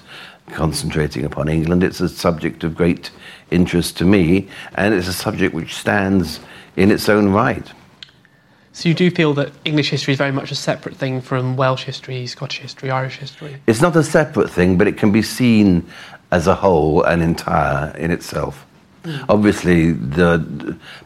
concentrating 0.48 1.24
upon 1.24 1.48
England. 1.48 1.82
It's 1.82 2.00
a 2.00 2.08
subject 2.08 2.64
of 2.64 2.74
great 2.74 3.10
interest 3.52 3.96
to 3.98 4.04
me, 4.04 4.48
and 4.74 4.94
it's 4.94 5.08
a 5.08 5.12
subject 5.12 5.54
which 5.54 5.74
stands 5.74 6.40
in 6.76 6.90
its 6.90 7.08
own 7.08 7.28
right. 7.28 7.70
So 8.74 8.88
you 8.88 8.94
do 8.94 9.10
feel 9.10 9.34
that 9.34 9.52
English 9.66 9.90
history 9.90 10.12
is 10.12 10.18
very 10.18 10.32
much 10.32 10.50
a 10.50 10.54
separate 10.54 10.96
thing 10.96 11.20
from 11.20 11.56
Welsh 11.56 11.84
history, 11.84 12.26
Scottish 12.26 12.60
history, 12.60 12.90
Irish 12.90 13.18
history? 13.18 13.56
It's 13.66 13.82
not 13.82 13.94
a 13.96 14.02
separate 14.02 14.50
thing, 14.50 14.78
but 14.78 14.86
it 14.88 14.96
can 14.96 15.12
be 15.12 15.20
seen 15.20 15.86
as 16.30 16.46
a 16.46 16.54
whole 16.54 17.02
and 17.02 17.22
entire 17.22 17.94
in 17.98 18.10
itself. 18.10 18.64
Mm. 19.04 19.24
Obviously, 19.28 19.92
there 19.92 20.26
are 20.26 20.44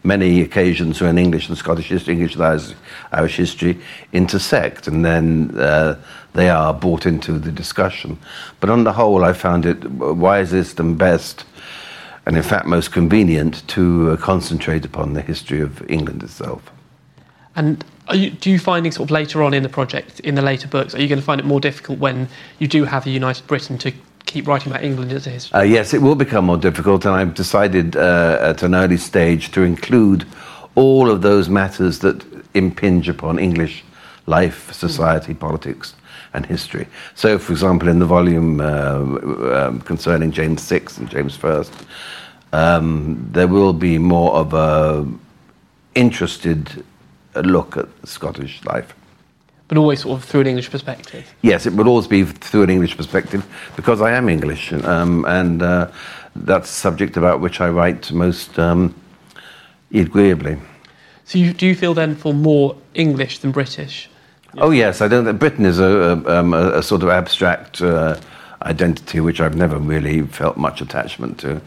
many 0.05 0.43
occasions 0.43 1.01
when 1.01 1.19
English 1.19 1.49
and 1.49 1.59
Scottish 1.59 1.89
history, 1.89 2.15
English 2.15 2.37
and 2.37 2.77
Irish 3.11 3.37
history 3.37 3.81
intersect, 4.13 4.87
and 4.87 5.05
then 5.05 5.59
uh, 5.59 5.97
they 6.35 6.49
are 6.49 6.73
brought 6.73 7.07
into 7.07 7.39
the 7.39 7.51
discussion. 7.51 8.19
But 8.61 8.71
on 8.71 8.85
the 8.85 8.93
whole, 8.93 9.25
I 9.25 9.33
found 9.33 9.67
it 9.67 9.91
wisest 9.91 10.79
and 10.79 10.97
best 10.97 11.45
and 12.27 12.37
in 12.37 12.43
fact 12.43 12.67
most 12.67 12.93
convenient 12.93 13.67
to 13.69 14.11
uh, 14.11 14.17
concentrate 14.17 14.85
upon 14.85 15.15
the 15.15 15.23
history 15.23 15.61
of 15.61 15.89
England 15.91 16.23
itself. 16.23 16.71
And 17.55 17.85
you, 18.13 18.31
do 18.31 18.51
you 18.51 18.59
find 18.59 18.93
sort 18.93 19.07
of 19.07 19.11
later 19.11 19.43
on 19.43 19.55
in 19.55 19.63
the 19.63 19.69
project, 19.69 20.21
in 20.21 20.35
the 20.35 20.43
later 20.43 20.69
books, 20.69 20.95
are 20.95 21.01
you 21.01 21.09
going 21.09 21.21
to 21.21 21.25
find 21.25 21.41
it 21.41 21.47
more 21.47 21.61
difficult 21.61 21.99
when 21.99 22.29
you 22.59 22.69
do 22.69 22.85
have 22.85 23.07
a 23.07 23.11
united 23.11 23.47
Britain 23.47 23.79
to 23.79 23.93
keep 24.27 24.47
writing 24.47 24.71
about 24.71 24.85
England 24.85 25.13
as 25.13 25.27
a 25.27 25.31
history? 25.31 25.59
Uh, 25.59 25.63
yes, 25.63 25.95
it 25.95 26.03
will 26.03 26.15
become 26.15 26.47
more 26.47 26.59
difficult, 26.59 27.07
and 27.07 27.15
I've 27.15 27.35
decided 27.35 27.97
uh, 27.97 28.39
at 28.41 28.63
an 28.63 28.75
early 28.75 28.99
stage 28.99 29.53
to 29.53 29.63
include 29.63 30.27
all 30.75 31.11
of 31.11 31.23
those 31.23 31.49
matters 31.49 32.01
that 32.01 32.25
impinge 32.55 33.09
upon 33.09 33.39
English 33.39 33.85
life, 34.27 34.73
society, 34.73 35.33
mm. 35.33 35.39
politics, 35.39 35.95
and 36.37 36.47
history. 36.47 36.87
So, 37.15 37.39
for 37.39 37.53
example, 37.53 37.89
in 37.89 37.99
the 37.99 38.07
volume 38.07 38.61
uh, 38.61 38.67
um, 39.59 39.81
concerning 39.81 40.31
James 40.31 40.69
VI 40.69 40.83
and 40.99 41.11
James 41.11 41.43
I, 41.43 41.65
um, 42.53 43.29
there 43.33 43.49
will 43.49 43.73
be 43.73 43.99
more 43.99 44.33
of 44.35 44.55
a 44.55 45.07
interested 45.95 46.85
look 47.35 47.77
at 47.77 47.89
Scottish 48.05 48.65
life. 48.65 48.95
But 49.69 49.79
always 49.79 50.03
sort 50.03 50.21
of 50.21 50.25
through 50.25 50.43
an 50.43 50.47
English 50.47 50.71
perspective. 50.71 51.25
Yes, 51.43 51.67
it 51.67 51.73
will 51.73 51.89
always 51.89 52.07
be 52.07 52.25
through 52.25 52.63
an 52.63 52.71
English 52.71 52.97
perspective 52.97 53.45
because 53.75 54.01
I 54.01 54.13
am 54.13 54.29
English, 54.29 54.73
um, 54.73 55.25
and 55.25 55.61
uh, 55.63 55.91
that's 56.37 56.71
a 56.71 56.73
subject 56.73 57.17
about 57.17 57.41
which 57.41 57.61
I 57.61 57.69
write 57.71 58.13
most 58.13 58.59
um, 58.59 58.95
agreeably. 59.93 60.57
So, 61.25 61.39
you, 61.39 61.53
do 61.53 61.67
you 61.67 61.75
feel 61.75 61.95
then 61.95 62.15
for 62.15 62.33
more 62.33 62.77
English 62.95 63.41
than 63.41 63.51
British? 63.51 64.09
Oh 64.59 64.71
yes, 64.71 65.01
I 65.01 65.09
don't. 65.09 65.25
Think 65.25 65.39
Britain 65.39 65.67
is 65.67 65.79
a, 65.79 65.85
a, 65.85 66.39
um, 66.39 66.55
a 66.55 66.83
sort 66.83 67.03
of 67.03 67.11
abstract 67.11 67.83
uh, 67.83 68.19
identity 68.63 69.21
which 69.21 69.41
I've 69.41 69.57
never 69.57 69.79
really 69.79 70.23
felt 70.23 70.57
much 70.57 70.81
attachment 70.81 71.39
to. 71.41 71.61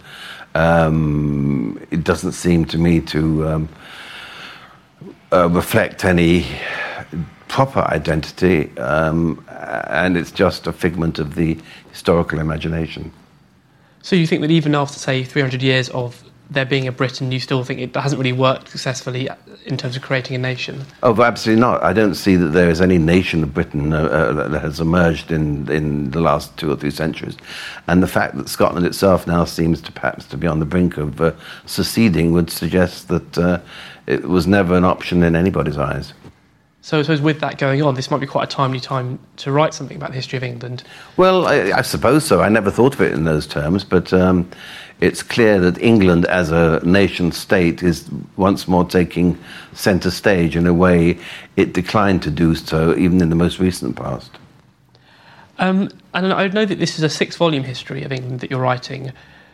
Um, 0.56 1.80
it 1.92 2.04
doesn't 2.04 2.32
seem 2.32 2.66
to 2.66 2.78
me 2.80 3.00
to 3.02 3.48
um, 3.48 3.70
uh, 5.32 5.48
reflect 5.50 6.04
any 6.04 6.48
proper 7.48 7.82
identity, 7.82 8.76
um, 8.78 9.46
and 9.50 10.18
it's 10.18 10.32
just 10.32 10.66
a 10.66 10.74
figment 10.74 11.20
of 11.20 11.36
the 11.36 11.58
historical 11.92 12.40
imagination. 12.40 13.12
So 14.02 14.16
you 14.16 14.26
think 14.26 14.42
that 14.42 14.52
even 14.52 14.74
after, 14.74 14.98
say, 14.98 15.24
300 15.24 15.62
years 15.62 15.90
of 15.90 16.24
there 16.50 16.66
being 16.66 16.88
a 16.88 16.92
Britain, 16.92 17.32
you 17.32 17.40
still 17.40 17.64
think 17.64 17.80
it 17.80 17.96
hasn't 17.96 18.20
really 18.20 18.34
worked 18.34 18.70
successfully 18.70 19.30
in 19.66 19.78
terms 19.78 19.96
of 19.96 20.02
creating 20.02 20.36
a 20.36 20.40
nation? 20.40 20.84
Oh, 21.04 21.22
absolutely 21.22 21.62
not. 21.62 21.84
I 21.84 21.94
don't 21.94 22.16
see 22.16 22.36
that 22.36 22.48
there 22.48 22.70
is 22.70 22.82
any 22.82 22.98
nation 22.98 23.44
of 23.44 23.54
Britain 23.54 23.94
uh, 23.94 24.04
uh, 24.04 24.48
that 24.48 24.62
has 24.62 24.80
emerged 24.80 25.32
in, 25.32 25.70
in 25.72 26.12
the 26.12 26.22
last 26.22 26.56
two 26.58 26.72
or 26.72 26.76
three 26.76 26.92
centuries. 26.92 27.38
And 27.88 28.02
the 28.02 28.08
fact 28.08 28.36
that 28.38 28.50
Scotland 28.50 28.86
itself 28.86 29.28
now 29.28 29.46
seems 29.46 29.80
to 29.82 29.92
perhaps 29.92 30.26
to 30.28 30.38
be 30.38 30.48
on 30.48 30.60
the 30.60 30.66
brink 30.66 30.98
of 30.98 31.22
uh, 31.22 31.34
seceding 31.66 32.32
would 32.34 32.50
suggest 32.50 33.10
that 33.10 33.38
uh, 33.38 33.60
it 34.08 34.24
was 34.24 34.48
never 34.48 34.76
an 34.76 34.86
option 34.86 35.22
in 35.22 35.36
anybody's 35.36 35.78
eyes. 35.78 36.14
So 36.90 36.98
I 36.98 37.04
suppose 37.04 37.22
with 37.22 37.40
that 37.42 37.60
going 37.60 37.84
on, 37.84 37.94
this 37.94 38.10
might 38.10 38.20
be 38.20 38.26
quite 38.26 38.46
a 38.46 38.48
timely 38.48 38.80
time 38.80 39.20
to 39.38 39.52
write 39.52 39.76
something 39.76 39.96
about 39.96 40.10
the 40.10 40.16
history 40.16 40.38
of 40.38 40.44
England. 40.44 40.82
Well, 41.18 41.46
I, 41.46 41.72
I 41.72 41.82
suppose 41.84 42.26
so. 42.26 42.42
I 42.42 42.50
never 42.50 42.72
thought 42.72 42.96
of 42.96 43.02
it 43.02 43.14
in 43.14 43.26
those 43.26 43.46
terms, 43.46 43.84
but 43.84 44.12
um, 44.12 44.50
it's 45.00 45.22
clear 45.22 45.60
that 45.60 45.80
England 45.84 46.26
as 46.26 46.52
a 46.52 46.84
nation 46.84 47.32
state 47.32 47.84
is 47.84 48.10
once 48.38 48.68
more 48.68 48.86
taking 48.86 49.38
centre 49.72 50.10
stage 50.10 50.56
in 50.56 50.66
a 50.66 50.74
way 50.74 51.20
it 51.58 51.74
declined 51.74 52.24
to 52.24 52.32
do 52.32 52.56
so 52.56 52.98
even 52.98 53.22
in 53.22 53.30
the 53.30 53.36
most 53.36 53.60
recent 53.60 53.96
past. 53.96 54.32
Um, 55.60 55.92
and 56.16 56.34
I 56.34 56.48
know 56.48 56.66
that 56.66 56.80
this 56.80 56.98
is 56.98 57.04
a 57.04 57.10
six 57.10 57.36
volume 57.36 57.66
history 57.66 58.02
of 58.02 58.12
England 58.12 58.40
that 58.40 58.50
you're 58.50 58.62
writing. 58.62 59.12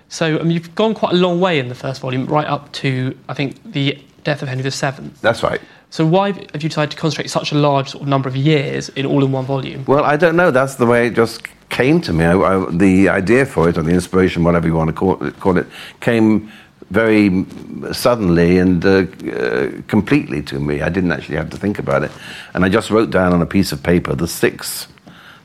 So 0.07 0.39
um, 0.39 0.51
you've 0.51 0.73
gone 0.73 0.93
quite 0.93 1.11
a 1.11 1.17
long 1.17 1.41
way 1.41 1.59
in 1.59 1.67
the 1.67 1.75
first 1.75 1.99
volume, 1.99 2.27
right 2.27 2.47
up 2.47 2.71
to, 2.73 3.13
I 3.27 3.33
think, 3.33 3.61
the 3.73 4.01
death 4.23 4.41
of 4.41 4.47
Henry 4.47 4.63
VII. 4.63 5.11
That's 5.21 5.43
right. 5.43 5.59
So 5.95 6.05
why 6.05 6.33
have 6.33 6.61
you 6.61 6.67
decided 6.67 6.91
to 6.91 6.97
concentrate 6.97 7.29
such 7.29 7.53
a 7.53 7.55
large 7.55 7.91
sort 7.91 8.01
of 8.01 8.09
number 8.09 8.27
of 8.27 8.35
years 8.35 8.89
in 8.89 9.05
all 9.05 9.23
in 9.23 9.31
one 9.31 9.45
volume? 9.45 9.85
Well, 9.85 10.03
I 10.03 10.17
don't 10.17 10.35
know. 10.35 10.51
That's 10.51 10.75
the 10.75 10.85
way 10.85 11.07
it 11.07 11.13
just 11.13 11.43
came 11.69 12.01
to 12.01 12.11
me. 12.11 12.25
I, 12.25 12.33
I, 12.35 12.69
the 12.69 13.07
idea 13.07 13.45
for 13.45 13.69
it, 13.69 13.77
or 13.77 13.81
the 13.81 13.93
inspiration, 13.93 14.43
whatever 14.43 14.67
you 14.67 14.75
want 14.75 14.89
to 14.89 14.93
call 14.93 15.23
it, 15.23 15.39
call 15.39 15.57
it 15.57 15.67
came 16.01 16.51
very 16.91 17.45
suddenly 17.93 18.57
and 18.57 18.83
uh, 18.85 18.89
uh, 18.89 19.71
completely 19.87 20.41
to 20.41 20.59
me. 20.59 20.81
I 20.81 20.89
didn't 20.89 21.13
actually 21.13 21.37
have 21.37 21.49
to 21.51 21.57
think 21.57 21.79
about 21.79 22.03
it. 22.03 22.11
And 22.53 22.65
I 22.65 22.67
just 22.67 22.89
wrote 22.89 23.09
down 23.09 23.31
on 23.31 23.41
a 23.41 23.45
piece 23.45 23.71
of 23.71 23.81
paper 23.81 24.15
the 24.15 24.27
six 24.27 24.89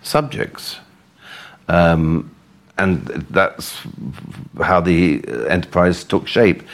subjects. 0.02 0.80
Um, 1.68 2.28
and 2.76 3.06
that's 3.30 3.86
how 4.60 4.80
the 4.80 5.22
enterprise 5.48 6.02
took 6.02 6.26
shape. 6.26 6.64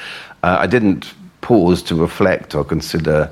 Uh, 0.42 0.56
I 0.60 0.66
didn't 0.66 1.12
pause 1.42 1.82
to 1.82 1.94
reflect 1.94 2.54
or 2.54 2.64
consider 2.64 3.30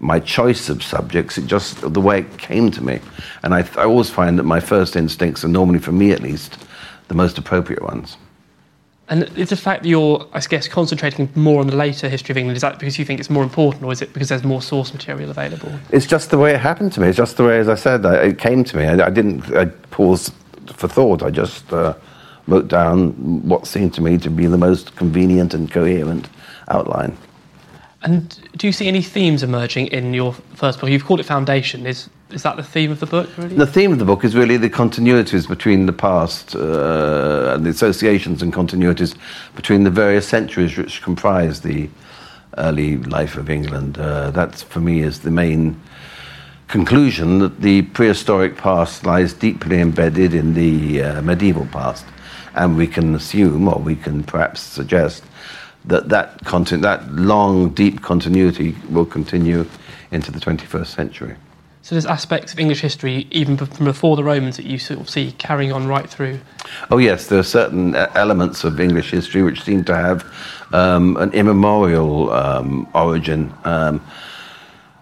my 0.00 0.18
choice 0.18 0.68
of 0.68 0.82
subjects. 0.82 1.38
It 1.38 1.46
just 1.46 1.80
the 1.92 2.00
way 2.00 2.20
it 2.20 2.38
came 2.38 2.70
to 2.72 2.82
me, 2.82 3.00
and 3.42 3.54
I, 3.54 3.60
I 3.76 3.84
always 3.84 4.10
find 4.10 4.38
that 4.38 4.44
my 4.44 4.60
first 4.60 4.96
instincts 4.96 5.44
are 5.44 5.48
normally, 5.48 5.78
for 5.78 5.92
me 5.92 6.10
at 6.12 6.20
least, 6.20 6.58
the 7.08 7.14
most 7.14 7.38
appropriate 7.38 7.82
ones. 7.82 8.16
And 9.08 9.24
is 9.36 9.50
the 9.50 9.56
fact 9.56 9.82
that 9.82 9.88
you're, 9.88 10.24
I 10.32 10.40
guess, 10.40 10.68
concentrating 10.68 11.28
more 11.34 11.60
on 11.60 11.66
the 11.66 11.74
later 11.74 12.08
history 12.08 12.32
of 12.32 12.36
England, 12.36 12.56
is 12.56 12.62
that 12.62 12.78
because 12.78 12.96
you 12.96 13.04
think 13.04 13.18
it's 13.18 13.28
more 13.28 13.42
important, 13.42 13.82
or 13.84 13.92
is 13.92 14.00
it 14.00 14.12
because 14.12 14.28
there's 14.28 14.44
more 14.44 14.62
source 14.62 14.92
material 14.92 15.30
available? 15.30 15.72
It's 15.90 16.06
just 16.06 16.30
the 16.30 16.38
way 16.38 16.54
it 16.54 16.60
happened 16.60 16.92
to 16.92 17.00
me. 17.00 17.08
It's 17.08 17.16
just 17.16 17.36
the 17.36 17.44
way, 17.44 17.58
as 17.58 17.68
I 17.68 17.74
said, 17.74 18.06
I, 18.06 18.14
it 18.26 18.38
came 18.38 18.62
to 18.64 18.76
me. 18.76 18.84
I, 18.84 19.06
I 19.06 19.10
didn't 19.10 19.52
I 19.54 19.66
pause 19.90 20.30
for 20.66 20.86
thought. 20.86 21.24
I 21.24 21.30
just 21.30 21.72
uh, 21.72 21.94
wrote 22.46 22.68
down 22.68 23.10
what 23.48 23.66
seemed 23.66 23.94
to 23.94 24.00
me 24.00 24.16
to 24.18 24.30
be 24.30 24.46
the 24.46 24.56
most 24.56 24.94
convenient 24.94 25.54
and 25.54 25.70
coherent 25.70 26.28
outline. 26.68 27.16
And 28.02 28.38
do 28.56 28.66
you 28.66 28.72
see 28.72 28.88
any 28.88 29.02
themes 29.02 29.42
emerging 29.42 29.88
in 29.88 30.14
your 30.14 30.32
first 30.54 30.80
book? 30.80 30.88
You've 30.88 31.04
called 31.04 31.20
it 31.20 31.24
Foundation. 31.24 31.86
Is 31.86 32.08
is 32.30 32.44
that 32.44 32.56
the 32.56 32.62
theme 32.62 32.92
of 32.92 33.00
the 33.00 33.06
book, 33.06 33.28
really? 33.36 33.56
The 33.56 33.66
theme 33.66 33.92
of 33.92 33.98
the 33.98 34.04
book 34.04 34.24
is 34.24 34.36
really 34.36 34.56
the 34.56 34.70
continuities 34.70 35.48
between 35.48 35.86
the 35.86 35.92
past 35.92 36.54
uh, 36.54 37.54
and 37.54 37.66
the 37.66 37.70
associations 37.70 38.40
and 38.40 38.52
continuities 38.52 39.16
between 39.56 39.82
the 39.82 39.90
various 39.90 40.28
centuries 40.28 40.78
which 40.78 41.02
comprise 41.02 41.60
the 41.60 41.88
early 42.58 42.98
life 42.98 43.36
of 43.36 43.50
England. 43.50 43.98
Uh, 43.98 44.30
that, 44.30 44.54
for 44.54 44.80
me, 44.80 45.00
is 45.00 45.20
the 45.20 45.30
main 45.30 45.80
conclusion 46.68 47.40
that 47.40 47.60
the 47.62 47.82
prehistoric 47.82 48.56
past 48.56 49.04
lies 49.04 49.34
deeply 49.34 49.80
embedded 49.80 50.32
in 50.32 50.54
the 50.54 51.02
uh, 51.02 51.22
medieval 51.22 51.66
past. 51.66 52.06
And 52.54 52.76
we 52.76 52.86
can 52.86 53.14
assume, 53.14 53.66
or 53.66 53.80
we 53.80 53.96
can 53.96 54.22
perhaps 54.22 54.60
suggest, 54.60 55.24
that 55.86 56.08
that, 56.08 56.42
continu- 56.44 56.82
that 56.82 57.10
long, 57.12 57.70
deep 57.70 58.02
continuity 58.02 58.76
will 58.90 59.06
continue 59.06 59.66
into 60.10 60.30
the 60.30 60.40
21st 60.40 60.86
century. 60.86 61.36
So 61.82 61.94
there's 61.94 62.06
aspects 62.06 62.52
of 62.52 62.58
English 62.58 62.82
history, 62.82 63.26
even 63.30 63.56
from 63.56 63.86
before 63.86 64.14
the 64.14 64.22
Romans, 64.22 64.56
that 64.58 64.66
you 64.66 64.78
sort 64.78 65.00
of 65.00 65.08
see 65.08 65.32
carrying 65.32 65.72
on 65.72 65.86
right 65.86 66.08
through. 66.08 66.38
Oh 66.90 66.98
yes, 66.98 67.28
there 67.28 67.38
are 67.38 67.42
certain 67.42 67.96
uh, 67.96 68.10
elements 68.14 68.64
of 68.64 68.78
English 68.78 69.10
history 69.10 69.42
which 69.42 69.62
seem 69.62 69.84
to 69.84 69.96
have 69.96 70.24
um, 70.72 71.16
an 71.16 71.32
immemorial 71.32 72.30
um, 72.32 72.86
origin. 72.94 73.52
Um, 73.64 74.00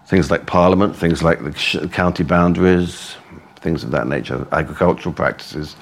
things 0.07 0.31
like 0.31 0.45
Parliament, 0.47 0.95
things 0.95 1.21
like 1.21 1.43
the 1.43 1.89
county 1.91 2.23
boundaries, 2.23 3.15
things 3.57 3.83
of 3.83 3.91
that 3.91 4.07
nature, 4.07 4.47
agricultural 4.51 5.13
practices. 5.13 5.75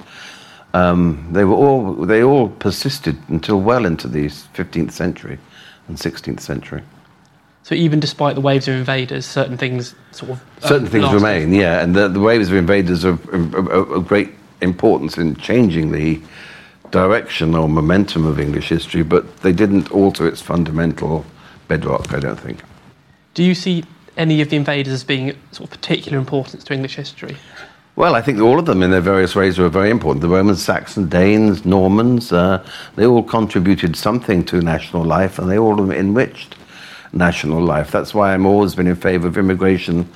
Um, 0.74 1.28
they 1.32 1.46
were 1.46 1.56
all 1.56 1.94
they 2.06 2.24
all 2.24 2.50
persisted 2.50 3.18
until 3.30 3.62
well 3.62 3.86
into 3.86 4.08
the 4.08 4.26
15th 4.26 4.92
century 4.92 5.40
and 5.88 5.98
16th 5.98 6.42
century. 6.42 6.84
So 7.64 7.76
even 7.76 8.00
despite 8.00 8.36
the 8.36 8.42
waves 8.42 8.68
of 8.68 8.76
invaders, 8.76 9.26
certain 9.26 9.58
things 9.58 9.96
sort 10.12 10.32
of 10.32 10.42
um, 10.64 10.70
certain 10.70 10.88
things 10.88 11.12
remain. 11.14 11.54
Yeah, 11.54 11.82
and 11.84 11.96
the, 11.96 12.08
the 12.08 12.20
waves 12.20 12.50
of 12.50 12.56
invaders 12.56 13.04
are 13.04 13.18
of 13.32 14.08
great 14.08 14.30
importance 14.62 15.18
in 15.18 15.36
changing 15.36 15.92
the 15.92 16.22
direction 16.92 17.56
or 17.56 17.68
momentum 17.68 18.26
of 18.26 18.40
English 18.40 18.70
history, 18.70 19.04
but 19.04 19.38
they 19.38 19.52
didn't 19.52 19.92
alter 19.92 20.28
its 20.28 20.42
fundamental 20.42 21.26
bedrock. 21.68 22.14
I 22.14 22.20
don't 22.20 22.40
think. 22.40 22.62
Do 23.34 23.44
you 23.44 23.54
see 23.54 23.84
any 24.16 24.42
of 24.42 24.50
the 24.50 24.56
invaders 24.56 24.94
as 24.94 25.04
being 25.04 25.36
sort 25.52 25.70
of 25.70 25.72
particular 25.72 26.18
importance 26.18 26.64
to 26.64 26.74
English 26.74 26.96
history? 26.96 27.38
Well, 27.98 28.14
I 28.14 28.22
think 28.22 28.40
all 28.40 28.60
of 28.60 28.68
them 28.68 28.84
in 28.84 28.92
their 28.92 29.02
various 29.02 29.36
ways 29.36 29.58
were 29.58 29.70
very 29.70 29.90
important. 29.90 30.22
The 30.22 30.30
Romans, 30.30 30.64
Saxons, 30.64 31.10
Danes, 31.10 31.66
Normans, 31.66 32.32
uh, 32.32 32.64
they 32.96 33.08
all 33.08 33.24
contributed 33.24 33.96
something 33.96 34.46
to 34.46 34.62
national 34.62 35.04
life 35.04 35.40
and 35.40 35.50
they 35.50 35.58
all 35.58 35.92
enriched 35.92 36.58
national 37.12 37.60
life. 37.60 37.90
That's 37.90 38.14
why 38.14 38.36
I'm 38.36 38.46
always 38.46 38.76
been 38.76 38.86
in 38.86 38.96
favour 38.96 39.28
of 39.28 39.36
immigration 39.36 40.08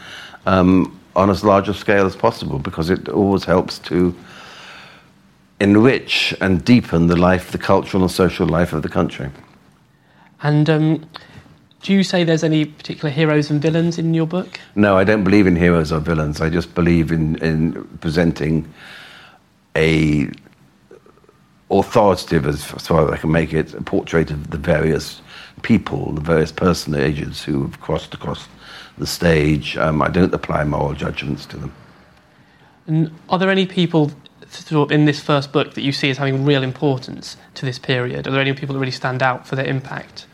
um, 0.45 0.95
on 1.15 1.31
as 1.31 1.43
large 1.43 1.69
a 1.69 1.73
scale 1.73 2.05
as 2.05 2.15
possible 2.15 2.59
because 2.59 2.91
it 2.91 3.09
always 3.09 3.45
helps 3.45 3.79
to 3.79 4.15
enrich 5.59 6.35
and 6.39 6.63
deepen 6.63 7.07
the 7.07 7.15
life, 7.15 7.51
the 7.51 7.57
cultural 7.57 8.03
and 8.03 8.11
social 8.11 8.45
life 8.45 8.73
of 8.73 8.83
the 8.83 8.89
country. 8.89 9.31
And 10.43 10.69
um, 10.69 11.09
do 11.81 11.93
you 11.93 12.03
say 12.03 12.23
there's 12.23 12.43
any 12.43 12.65
particular 12.65 13.09
heroes 13.09 13.49
and 13.49 13.61
villains 13.61 13.97
in 13.97 14.13
your 14.13 14.27
book? 14.27 14.59
No, 14.75 14.97
I 14.97 15.03
don't 15.03 15.23
believe 15.23 15.47
in 15.47 15.55
heroes 15.55 15.91
or 15.91 15.99
villains. 15.99 16.39
I 16.39 16.49
just 16.49 16.75
believe 16.75 17.11
in, 17.11 17.35
in 17.37 17.83
presenting 18.01 18.71
a 19.75 20.29
authoritative, 21.71 22.45
as 22.45 22.63
far 22.63 23.05
as 23.07 23.11
I 23.11 23.17
can 23.17 23.31
make 23.31 23.53
it, 23.53 23.73
a 23.73 23.81
portrait 23.81 24.29
of 24.29 24.51
the 24.51 24.57
various 24.57 25.21
people, 25.61 26.11
the 26.11 26.21
various 26.21 26.51
personages 26.51 27.41
who 27.43 27.63
have 27.63 27.79
crossed 27.79 28.13
across 28.13 28.47
the 28.97 29.07
stage. 29.07 29.77
Um, 29.77 30.01
I 30.01 30.09
don't 30.09 30.33
apply 30.33 30.63
moral 30.65 30.93
judgments 30.93 31.45
to 31.47 31.57
them. 31.57 31.73
And 32.87 33.11
are 33.29 33.39
there 33.39 33.49
any 33.49 33.65
people 33.65 34.11
sort 34.49 34.89
of 34.89 34.91
in 34.91 35.05
this 35.05 35.21
first 35.21 35.53
book 35.53 35.75
that 35.75 35.81
you 35.81 35.93
see 35.93 36.09
as 36.09 36.17
having 36.17 36.43
real 36.43 36.61
importance 36.61 37.37
to 37.55 37.65
this 37.65 37.79
period? 37.79 38.27
Are 38.27 38.31
there 38.31 38.41
any 38.41 38.53
people 38.53 38.73
that 38.73 38.79
really 38.79 38.91
stand 38.91 39.23
out 39.23 39.47
for 39.47 39.55
their 39.55 39.65
impact? 39.65 40.25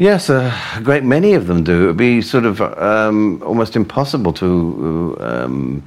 Yes, 0.00 0.30
a 0.30 0.54
great 0.84 1.02
many 1.02 1.34
of 1.34 1.48
them 1.48 1.64
do. 1.64 1.82
It 1.82 1.86
would 1.88 1.96
be 1.96 2.22
sort 2.22 2.44
of 2.44 2.60
um, 2.60 3.42
almost 3.44 3.74
impossible 3.74 4.32
to 4.34 5.16
um, 5.18 5.82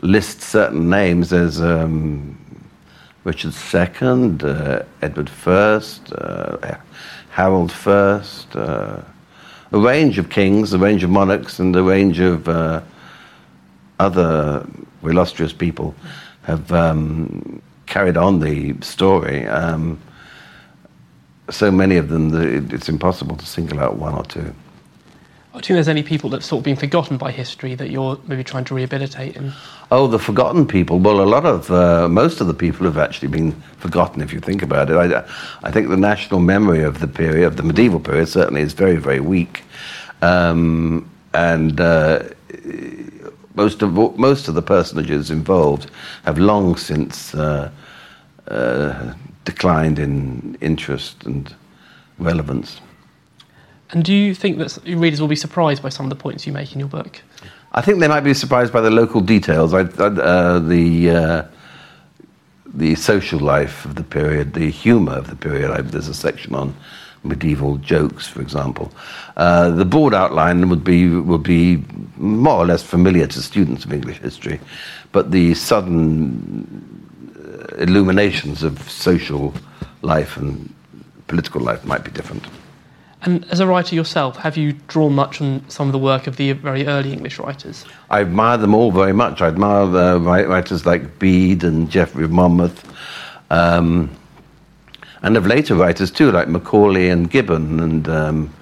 list 0.00 0.42
certain 0.42 0.88
names. 0.88 1.30
There's 1.30 1.60
um, 1.60 2.38
Richard 3.24 3.52
II, 3.74 4.48
uh, 4.48 4.84
Edward 5.02 5.28
I, 5.44 5.82
uh, 6.14 6.76
Harold 7.30 7.74
I, 7.84 8.22
uh, 8.54 9.02
a 9.72 9.78
range 9.78 10.18
of 10.18 10.30
kings, 10.30 10.72
a 10.72 10.78
range 10.78 11.02
of 11.02 11.10
monarchs, 11.10 11.58
and 11.58 11.74
a 11.74 11.82
range 11.82 12.20
of 12.20 12.48
uh, 12.48 12.80
other 13.98 14.64
illustrious 15.02 15.52
people 15.52 15.96
have 16.42 16.70
um, 16.70 17.60
carried 17.86 18.16
on 18.16 18.38
the 18.38 18.76
story. 18.82 19.48
Um, 19.48 20.00
so 21.50 21.70
many 21.70 21.96
of 21.96 22.08
them 22.08 22.30
that 22.30 22.72
it's 22.72 22.88
impossible 22.88 23.36
to 23.36 23.46
single 23.46 23.80
out 23.80 23.96
one 23.96 24.14
or 24.14 24.24
two. 24.24 24.54
Do 25.52 25.56
you 25.56 25.62
think 25.62 25.76
there's 25.76 25.88
any 25.88 26.02
people 26.04 26.30
that 26.30 26.36
have 26.36 26.44
sort 26.44 26.60
of 26.60 26.64
been 26.64 26.76
forgotten 26.76 27.16
by 27.16 27.32
history 27.32 27.74
that 27.74 27.90
you're 27.90 28.20
maybe 28.28 28.44
trying 28.44 28.64
to 28.66 28.74
rehabilitate? 28.74 29.34
And... 29.36 29.52
Oh, 29.90 30.06
the 30.06 30.18
forgotten 30.18 30.66
people. 30.68 31.00
Well, 31.00 31.20
a 31.20 31.24
lot 31.24 31.46
of, 31.46 31.68
uh, 31.70 32.08
most 32.08 32.40
of 32.40 32.46
the 32.46 32.54
people 32.54 32.86
have 32.86 32.96
actually 32.96 33.28
been 33.28 33.52
forgotten 33.78 34.20
if 34.20 34.32
you 34.32 34.38
think 34.38 34.62
about 34.62 34.88
it. 34.88 34.96
I, 34.96 35.24
I 35.66 35.72
think 35.72 35.88
the 35.88 35.96
national 35.96 36.40
memory 36.40 36.84
of 36.84 37.00
the 37.00 37.08
period, 37.08 37.44
of 37.44 37.56
the 37.56 37.64
medieval 37.64 37.98
period, 37.98 38.28
certainly 38.28 38.60
is 38.60 38.72
very, 38.72 38.96
very 38.96 39.18
weak. 39.18 39.64
Um, 40.22 41.10
and 41.34 41.80
uh, 41.80 42.24
most, 43.56 43.82
of, 43.82 44.16
most 44.16 44.46
of 44.46 44.54
the 44.54 44.62
personages 44.62 45.30
involved 45.30 45.90
have 46.24 46.38
long 46.38 46.76
since 46.76 47.34
uh, 47.34 47.70
uh 48.46 49.14
declined 49.52 49.98
in 49.98 50.58
interest 50.60 51.24
and 51.24 51.54
relevance. 52.18 52.80
And 53.90 54.04
do 54.04 54.12
you 54.12 54.34
think 54.34 54.58
that 54.58 54.78
readers 54.84 55.20
will 55.22 55.34
be 55.36 55.42
surprised 55.46 55.82
by 55.82 55.88
some 55.88 56.04
of 56.04 56.10
the 56.10 56.22
points 56.26 56.46
you 56.46 56.52
make 56.52 56.74
in 56.74 56.78
your 56.78 56.88
book? 56.88 57.22
I 57.72 57.80
think 57.80 58.00
they 58.00 58.08
might 58.08 58.26
be 58.32 58.34
surprised 58.34 58.72
by 58.72 58.82
the 58.82 58.90
local 58.90 59.22
details, 59.22 59.72
I, 59.72 59.80
uh, 59.80 60.58
the 60.58 61.10
uh, 61.10 61.42
the 62.82 62.94
social 62.96 63.40
life 63.40 63.86
of 63.86 63.94
the 63.94 64.02
period, 64.02 64.52
the 64.52 64.70
humour 64.70 65.16
of 65.22 65.26
the 65.30 65.36
period. 65.36 65.70
I, 65.70 65.80
there's 65.80 66.08
a 66.08 66.14
section 66.28 66.54
on 66.54 66.74
medieval 67.24 67.78
jokes, 67.78 68.28
for 68.28 68.42
example. 68.42 68.92
Uh, 69.36 69.70
the 69.70 69.86
broad 69.86 70.12
outline 70.12 70.68
would 70.68 70.84
be 70.84 71.08
would 71.08 71.42
be 71.42 71.82
more 72.18 72.58
or 72.62 72.66
less 72.66 72.82
familiar 72.82 73.26
to 73.26 73.40
students 73.40 73.86
of 73.86 73.92
English 73.92 74.18
history, 74.18 74.60
but 75.12 75.30
the 75.30 75.54
sudden 75.54 77.07
illuminations 77.78 78.62
of 78.62 78.90
social 78.90 79.54
life 80.02 80.36
and 80.36 80.72
political 81.26 81.60
life 81.60 81.84
might 81.84 82.04
be 82.04 82.10
different. 82.10 82.46
And 83.22 83.44
as 83.50 83.58
a 83.58 83.66
writer 83.66 83.96
yourself, 83.96 84.36
have 84.36 84.56
you 84.56 84.74
drawn 84.86 85.14
much 85.14 85.40
on 85.40 85.68
some 85.68 85.88
of 85.88 85.92
the 85.92 85.98
work 85.98 86.28
of 86.28 86.36
the 86.36 86.52
very 86.52 86.86
early 86.86 87.12
English 87.12 87.38
writers? 87.38 87.84
I 88.10 88.20
admire 88.20 88.56
them 88.56 88.74
all 88.74 88.92
very 88.92 89.12
much. 89.12 89.40
I 89.40 89.48
admire 89.48 89.86
the 89.86 90.20
writers 90.20 90.86
like 90.86 91.18
Bede 91.18 91.64
and 91.64 91.90
Geoffrey 91.90 92.24
of 92.24 92.30
Monmouth, 92.30 92.84
um, 93.50 94.08
and 95.22 95.36
of 95.36 95.46
later 95.46 95.74
writers 95.74 96.12
too, 96.12 96.30
like 96.30 96.48
Macaulay 96.48 97.08
and 97.08 97.28
Gibbon 97.28 97.80
and 97.80 98.08
um, 98.08 98.54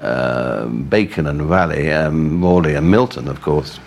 uh, 0.00 0.66
Bacon 0.66 1.26
and 1.26 1.48
Raleigh, 1.48 1.90
um, 1.90 2.34
Morley 2.34 2.74
and 2.74 2.90
Milton, 2.90 3.28
of 3.28 3.40
course. 3.40 3.80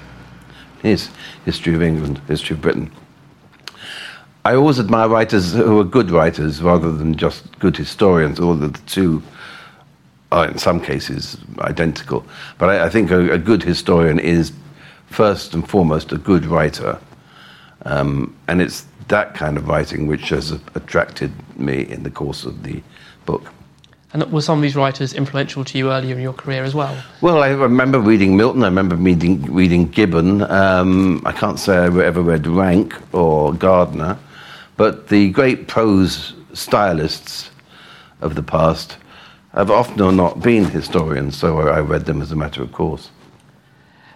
His 0.81 1.09
History 1.45 1.75
of 1.75 1.83
England, 1.83 2.19
History 2.27 2.55
of 2.55 2.61
Britain. 2.61 2.91
I 4.45 4.55
always 4.55 4.79
admire 4.79 5.09
writers 5.09 5.53
who 5.53 5.79
are 5.79 5.83
good 5.83 6.11
writers 6.11 6.61
rather 6.61 6.91
than 6.91 7.15
just 7.15 7.59
good 7.59 7.75
historians, 7.75 8.39
or 8.39 8.55
the 8.55 8.69
two 8.85 9.21
are 10.31 10.47
in 10.47 10.57
some 10.57 10.79
cases 10.79 11.37
identical. 11.59 12.25
But 12.57 12.69
I, 12.69 12.85
I 12.85 12.89
think 12.89 13.11
a, 13.11 13.33
a, 13.33 13.37
good 13.37 13.63
historian 13.63 14.19
is 14.19 14.53
first 15.07 15.53
and 15.53 15.67
foremost 15.67 16.11
a 16.11 16.17
good 16.17 16.45
writer. 16.45 16.99
Um, 17.85 18.35
and 18.47 18.61
it's 18.61 18.85
that 19.07 19.33
kind 19.33 19.57
of 19.57 19.67
writing 19.67 20.07
which 20.07 20.29
has 20.29 20.51
attracted 20.75 21.31
me 21.57 21.81
in 21.81 22.03
the 22.03 22.11
course 22.11 22.45
of 22.45 22.63
the 22.63 22.81
book. 23.25 23.51
And 24.11 24.23
were 24.31 24.41
some 24.41 24.57
of 24.57 24.63
these 24.63 24.75
writers 24.75 25.13
influential 25.13 25.63
to 25.63 25.77
you 25.77 25.91
earlier 25.91 26.15
in 26.15 26.21
your 26.21 26.33
career 26.33 26.63
as 26.63 26.73
well? 26.73 26.97
Well, 27.21 27.43
I 27.43 27.49
remember 27.49 27.99
reading 27.99 28.35
Milton. 28.35 28.63
I 28.63 28.67
remember 28.67 28.95
reading, 28.95 29.41
reading 29.53 29.87
Gibbon. 29.87 30.41
Um, 30.43 31.21
I 31.25 31.31
can't 31.31 31.59
say 31.59 31.77
I 31.77 31.85
ever 31.85 32.21
read 32.21 32.47
Rank 32.47 32.95
or 33.13 33.53
Gardiner, 33.53 34.17
but 34.79 35.09
the 35.09 35.29
great 35.31 35.67
prose 35.67 36.33
stylists 36.53 37.51
of 38.21 38.35
the 38.35 38.41
past 38.41 38.95
have 39.53 39.69
often 39.69 39.99
or 39.99 40.13
not 40.13 40.41
been 40.41 40.63
historians, 40.63 41.35
so 41.35 41.59
I 41.59 41.81
read 41.81 42.05
them 42.05 42.21
as 42.21 42.31
a 42.31 42.35
matter 42.37 42.63
of 42.63 42.71
course. 42.71 43.09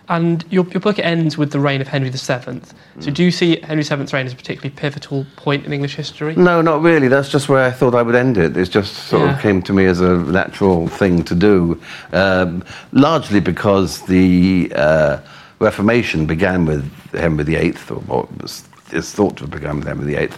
And 0.08 0.46
your, 0.50 0.66
your 0.68 0.80
book 0.80 1.00
ends 1.00 1.38
with 1.38 1.52
the 1.52 1.60
reign 1.60 1.82
of 1.82 1.90
Henry 1.90 2.10
VII. 2.10 2.62
So 3.02 3.12
do 3.12 3.24
you 3.26 3.32
see 3.32 3.60
Henry 3.60 3.84
VII's 3.84 4.14
reign 4.14 4.26
as 4.26 4.32
a 4.32 4.38
particularly 4.38 4.70
pivotal 4.74 5.26
point 5.36 5.66
in 5.66 5.74
English 5.74 5.96
history? 5.96 6.34
No, 6.38 6.62
not 6.62 6.82
really. 6.82 7.10
That's 7.10 7.30
just 7.30 7.50
where 7.50 7.66
I 7.66 7.72
thought 7.72 7.94
I 7.94 8.02
would 8.02 8.16
end 8.16 8.38
it. 8.38 8.56
It 8.56 8.70
just 8.70 8.94
sort 8.94 9.24
Yeah. 9.24 9.36
of 9.36 9.42
came 9.42 9.62
to 9.64 9.74
me 9.74 9.86
as 9.86 10.00
a 10.00 10.18
natural 10.18 10.88
thing 10.88 11.24
to 11.24 11.36
do, 11.36 11.82
um, 12.14 12.64
largely 12.94 13.42
because 13.42 14.02
the 14.04 14.72
uh, 14.78 15.18
Reformation 15.60 16.26
began 16.26 16.66
with 16.66 16.90
Henry 17.12 17.44
VIII, 17.44 17.76
or 17.90 18.00
what 18.08 18.42
was, 18.42 18.64
is 18.94 19.12
thought 19.12 19.38
to 19.38 19.44
have 19.44 19.52
begun 19.52 19.78
with 19.78 19.88
Henry 19.88 20.16
VIII. 20.16 20.30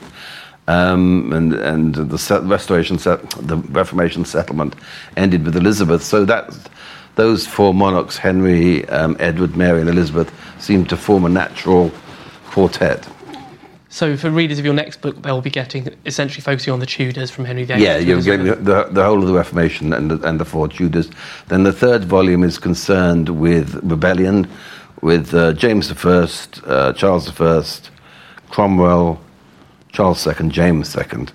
Um, 0.67 1.31
and 1.31 1.53
and 1.53 1.93
the 1.95 2.41
restoration, 2.43 2.97
set, 2.97 3.29
the 3.31 3.57
Reformation 3.57 4.25
settlement 4.25 4.75
ended 5.15 5.45
with 5.45 5.55
Elizabeth. 5.55 6.01
So 6.01 6.25
that 6.25 6.57
those 7.15 7.45
four 7.45 7.73
monarchs, 7.73 8.17
Henry, 8.17 8.87
um, 8.89 9.15
Edward, 9.19 9.55
Mary, 9.55 9.79
and 9.79 9.89
Elizabeth, 9.89 10.33
seemed 10.59 10.89
to 10.89 10.97
form 10.97 11.25
a 11.25 11.29
natural 11.29 11.91
quartet. 12.47 13.07
So 13.89 14.17
for 14.17 14.29
readers 14.29 14.59
of 14.59 14.65
your 14.65 14.73
next 14.73 14.99
book, 14.99 15.21
they'll 15.21 15.39
be 15.39 15.49
getting 15.49 15.87
essentially 16.05 16.41
focusing 16.41 16.73
on 16.73 16.79
the 16.81 16.85
Tudors 16.85 17.31
from 17.31 17.45
Henry 17.45 17.63
VIII. 17.63 17.81
Yeah, 17.81 17.97
you're 17.97 18.21
getting 18.21 18.47
the, 18.47 18.89
the 18.91 19.03
whole 19.05 19.21
of 19.21 19.27
the 19.27 19.33
Reformation 19.33 19.93
and 19.93 20.11
the, 20.11 20.27
and 20.27 20.37
the 20.37 20.43
four 20.43 20.67
Tudors. 20.67 21.09
Then 21.47 21.63
the 21.63 21.71
third 21.71 22.03
volume 22.03 22.43
is 22.43 22.57
concerned 22.57 23.29
with 23.29 23.75
rebellion, 23.83 24.49
with 25.01 25.33
uh, 25.33 25.53
James 25.53 25.89
I, 25.91 26.27
uh, 26.65 26.91
Charles 26.91 27.29
I, 27.39 27.63
Cromwell, 28.55 29.19
Charles 29.91 30.25
II, 30.25 30.47
James 30.47 30.95
II. 30.95 31.25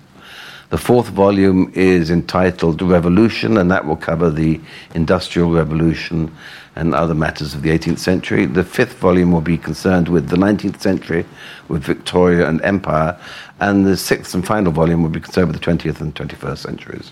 The 0.71 0.77
fourth 0.79 1.09
volume 1.09 1.71
is 1.75 2.09
entitled 2.09 2.81
Revolution, 2.81 3.57
and 3.57 3.69
that 3.69 3.85
will 3.85 3.95
cover 3.95 4.31
the 4.31 4.59
Industrial 4.95 5.51
Revolution 5.51 6.35
and 6.75 6.95
other 6.95 7.13
matters 7.13 7.53
of 7.53 7.61
the 7.61 7.69
18th 7.69 7.99
century. 7.99 8.47
The 8.47 8.63
fifth 8.63 8.93
volume 8.93 9.31
will 9.31 9.41
be 9.41 9.55
concerned 9.55 10.09
with 10.09 10.29
the 10.29 10.35
19th 10.35 10.81
century, 10.81 11.23
with 11.67 11.83
Victoria 11.83 12.49
and 12.49 12.59
Empire, 12.63 13.15
and 13.59 13.85
the 13.85 13.97
sixth 13.97 14.33
and 14.33 14.43
final 14.43 14.71
volume 14.71 15.03
will 15.03 15.09
be 15.09 15.19
concerned 15.19 15.51
with 15.51 15.61
the 15.61 15.71
20th 15.71 16.01
and 16.01 16.15
21st 16.15 16.57
centuries. 16.57 17.11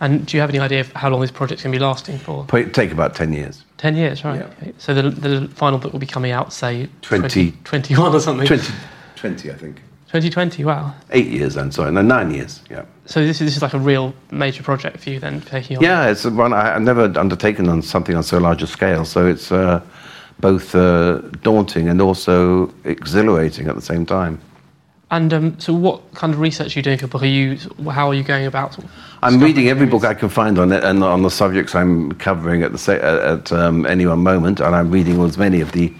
And 0.00 0.24
do 0.24 0.38
you 0.38 0.40
have 0.40 0.48
any 0.48 0.58
idea 0.58 0.80
of 0.80 0.90
how 0.92 1.10
long 1.10 1.20
this 1.20 1.30
project's 1.30 1.64
going 1.64 1.74
to 1.74 1.78
be 1.78 1.84
lasting 1.84 2.16
for? 2.16 2.46
Take 2.46 2.92
about 2.92 3.14
10 3.14 3.34
years. 3.34 3.62
10 3.76 3.94
years, 3.94 4.24
right. 4.24 4.40
Okay. 4.40 4.72
So 4.78 4.94
the, 4.94 5.10
the 5.10 5.48
final 5.48 5.78
book 5.78 5.92
will 5.92 6.00
be 6.00 6.06
coming 6.06 6.30
out, 6.30 6.54
say, 6.54 6.88
20 7.02 7.50
2021 7.50 8.14
or 8.14 8.20
something? 8.20 8.46
20, 8.46 8.72
20 9.18 9.50
I 9.50 9.54
think. 9.54 9.76
2020, 10.08 10.64
wow. 10.64 10.94
Eight 11.10 11.26
years, 11.26 11.58
I'm 11.58 11.70
sorry. 11.70 11.92
No, 11.92 12.00
nine 12.00 12.30
years, 12.30 12.62
yeah. 12.70 12.86
So 13.04 13.20
this 13.20 13.42
is, 13.42 13.48
this 13.48 13.56
is 13.56 13.62
like 13.62 13.74
a 13.74 13.78
real 13.78 14.14
major 14.30 14.62
project 14.62 15.00
for 15.00 15.10
you 15.10 15.20
then, 15.20 15.42
taking 15.42 15.76
on. 15.76 15.82
Yeah, 15.82 16.08
it's 16.08 16.24
one 16.24 16.54
I, 16.54 16.76
I've 16.76 16.80
never 16.80 17.12
undertaken 17.18 17.68
on 17.68 17.82
something 17.82 18.16
on 18.16 18.22
so 18.22 18.38
large 18.38 18.62
a 18.62 18.66
scale, 18.66 19.04
so 19.04 19.26
it's 19.26 19.52
uh, 19.52 19.82
both 20.40 20.74
uh, 20.74 21.18
daunting 21.42 21.90
and 21.90 22.00
also 22.00 22.72
exhilarating 22.84 23.68
at 23.68 23.74
the 23.74 23.82
same 23.82 24.06
time. 24.06 24.40
And 25.10 25.32
um, 25.34 25.60
so 25.60 25.74
what 25.74 26.14
kind 26.14 26.32
of 26.32 26.40
research 26.40 26.74
are 26.74 26.78
you 26.78 26.82
doing 26.82 26.98
for 26.98 27.06
book? 27.06 27.22
Are 27.22 27.26
you, 27.26 27.58
how 27.90 28.08
are 28.08 28.14
you 28.14 28.22
going 28.22 28.46
about 28.46 28.74
sort 28.74 28.86
of 28.86 28.90
I'm 29.22 29.40
reading 29.40 29.68
every 29.68 29.86
book 29.86 30.04
I 30.04 30.14
can 30.14 30.28
find 30.30 30.58
on 30.58 30.72
it 30.72 30.84
and 30.84 31.04
on 31.04 31.22
the 31.22 31.30
subjects 31.30 31.74
I'm 31.74 32.12
covering 32.12 32.62
at 32.62 32.72
the 32.72 32.78
sa- 32.78 32.92
at 32.92 33.52
um, 33.52 33.84
any 33.84 34.06
one 34.06 34.20
moment, 34.20 34.60
and 34.60 34.74
I'm 34.74 34.90
reading 34.90 35.20
as 35.22 35.36
many 35.36 35.60
of 35.60 35.72
the 35.72 35.92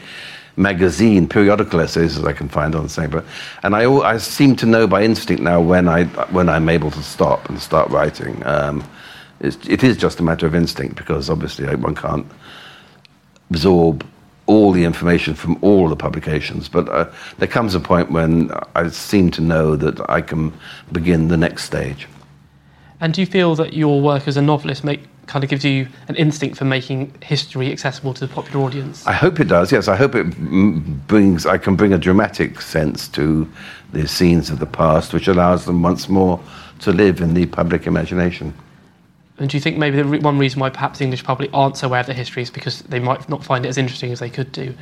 magazine 0.58 1.28
periodical 1.28 1.80
essays 1.80 2.18
as 2.18 2.24
I 2.24 2.32
can 2.32 2.48
find 2.48 2.74
on 2.74 2.82
the 2.82 2.88
same 2.88 3.10
book. 3.10 3.24
And 3.62 3.74
I, 3.76 3.90
I 3.90 4.18
seem 4.18 4.56
to 4.56 4.66
know 4.66 4.86
by 4.86 5.04
instinct 5.04 5.42
now 5.42 5.60
when 5.60 5.88
I 5.88 6.04
when 6.32 6.48
I'm 6.48 6.68
able 6.68 6.90
to 6.90 7.02
stop 7.02 7.48
and 7.48 7.60
start 7.60 7.88
writing. 7.90 8.44
Um, 8.44 8.84
it's, 9.40 9.56
it 9.68 9.84
is 9.84 9.96
just 9.96 10.18
a 10.18 10.22
matter 10.22 10.46
of 10.46 10.54
instinct 10.54 10.96
because 10.96 11.30
obviously 11.30 11.72
one 11.76 11.94
can't 11.94 12.26
absorb 13.50 14.04
all 14.46 14.72
the 14.72 14.82
information 14.82 15.34
from 15.34 15.58
all 15.60 15.88
the 15.88 15.96
publications. 15.96 16.68
But 16.68 16.88
uh, 16.88 17.10
there 17.38 17.48
comes 17.48 17.74
a 17.74 17.80
point 17.80 18.10
when 18.10 18.50
I 18.74 18.88
seem 18.88 19.30
to 19.32 19.40
know 19.40 19.76
that 19.76 20.10
I 20.10 20.22
can 20.22 20.52
begin 20.90 21.28
the 21.28 21.36
next 21.36 21.64
stage. 21.64 22.08
And 23.00 23.14
do 23.14 23.20
you 23.20 23.26
feel 23.26 23.54
that 23.56 23.74
your 23.74 24.00
work 24.00 24.26
as 24.26 24.36
a 24.36 24.42
novelist 24.42 24.82
make, 24.82 25.02
kind 25.28 25.44
of 25.44 25.50
gives 25.50 25.64
you 25.64 25.86
an 26.08 26.16
instinct 26.16 26.56
for 26.56 26.64
making 26.64 27.12
history 27.22 27.70
accessible 27.70 28.14
to 28.14 28.26
the 28.26 28.32
popular 28.32 28.64
audience? 28.64 29.06
I 29.06 29.12
hope 29.12 29.38
it 29.38 29.44
does. 29.44 29.70
Yes, 29.70 29.86
I 29.86 29.94
hope 29.94 30.14
it 30.14 30.24
brings. 31.06 31.46
I 31.46 31.58
can 31.58 31.76
bring 31.76 31.92
a 31.92 31.98
dramatic 31.98 32.60
sense 32.60 33.06
to 33.08 33.48
the 33.92 34.08
scenes 34.08 34.50
of 34.50 34.58
the 34.58 34.66
past, 34.66 35.12
which 35.12 35.28
allows 35.28 35.66
them 35.66 35.82
once 35.82 36.08
more 36.08 36.40
to 36.80 36.92
live 36.92 37.20
in 37.20 37.34
the 37.34 37.46
public 37.46 37.86
imagination. 37.86 38.54
And 39.38 39.48
do 39.48 39.56
you 39.56 39.60
think 39.60 39.76
maybe 39.76 39.96
the 39.98 40.04
re- 40.04 40.18
one 40.18 40.38
reason 40.38 40.58
why 40.60 40.70
perhaps 40.70 40.98
the 40.98 41.04
English 41.04 41.22
public 41.22 41.50
aren't 41.52 41.76
so 41.76 41.86
aware 41.86 42.00
of 42.00 42.06
the 42.06 42.14
history 42.14 42.42
is 42.42 42.50
because 42.50 42.82
they 42.82 42.98
might 42.98 43.28
not 43.28 43.44
find 43.44 43.64
it 43.64 43.68
as 43.68 43.78
interesting 43.78 44.10
as 44.10 44.18
they 44.18 44.30
could 44.30 44.50
do? 44.50 44.74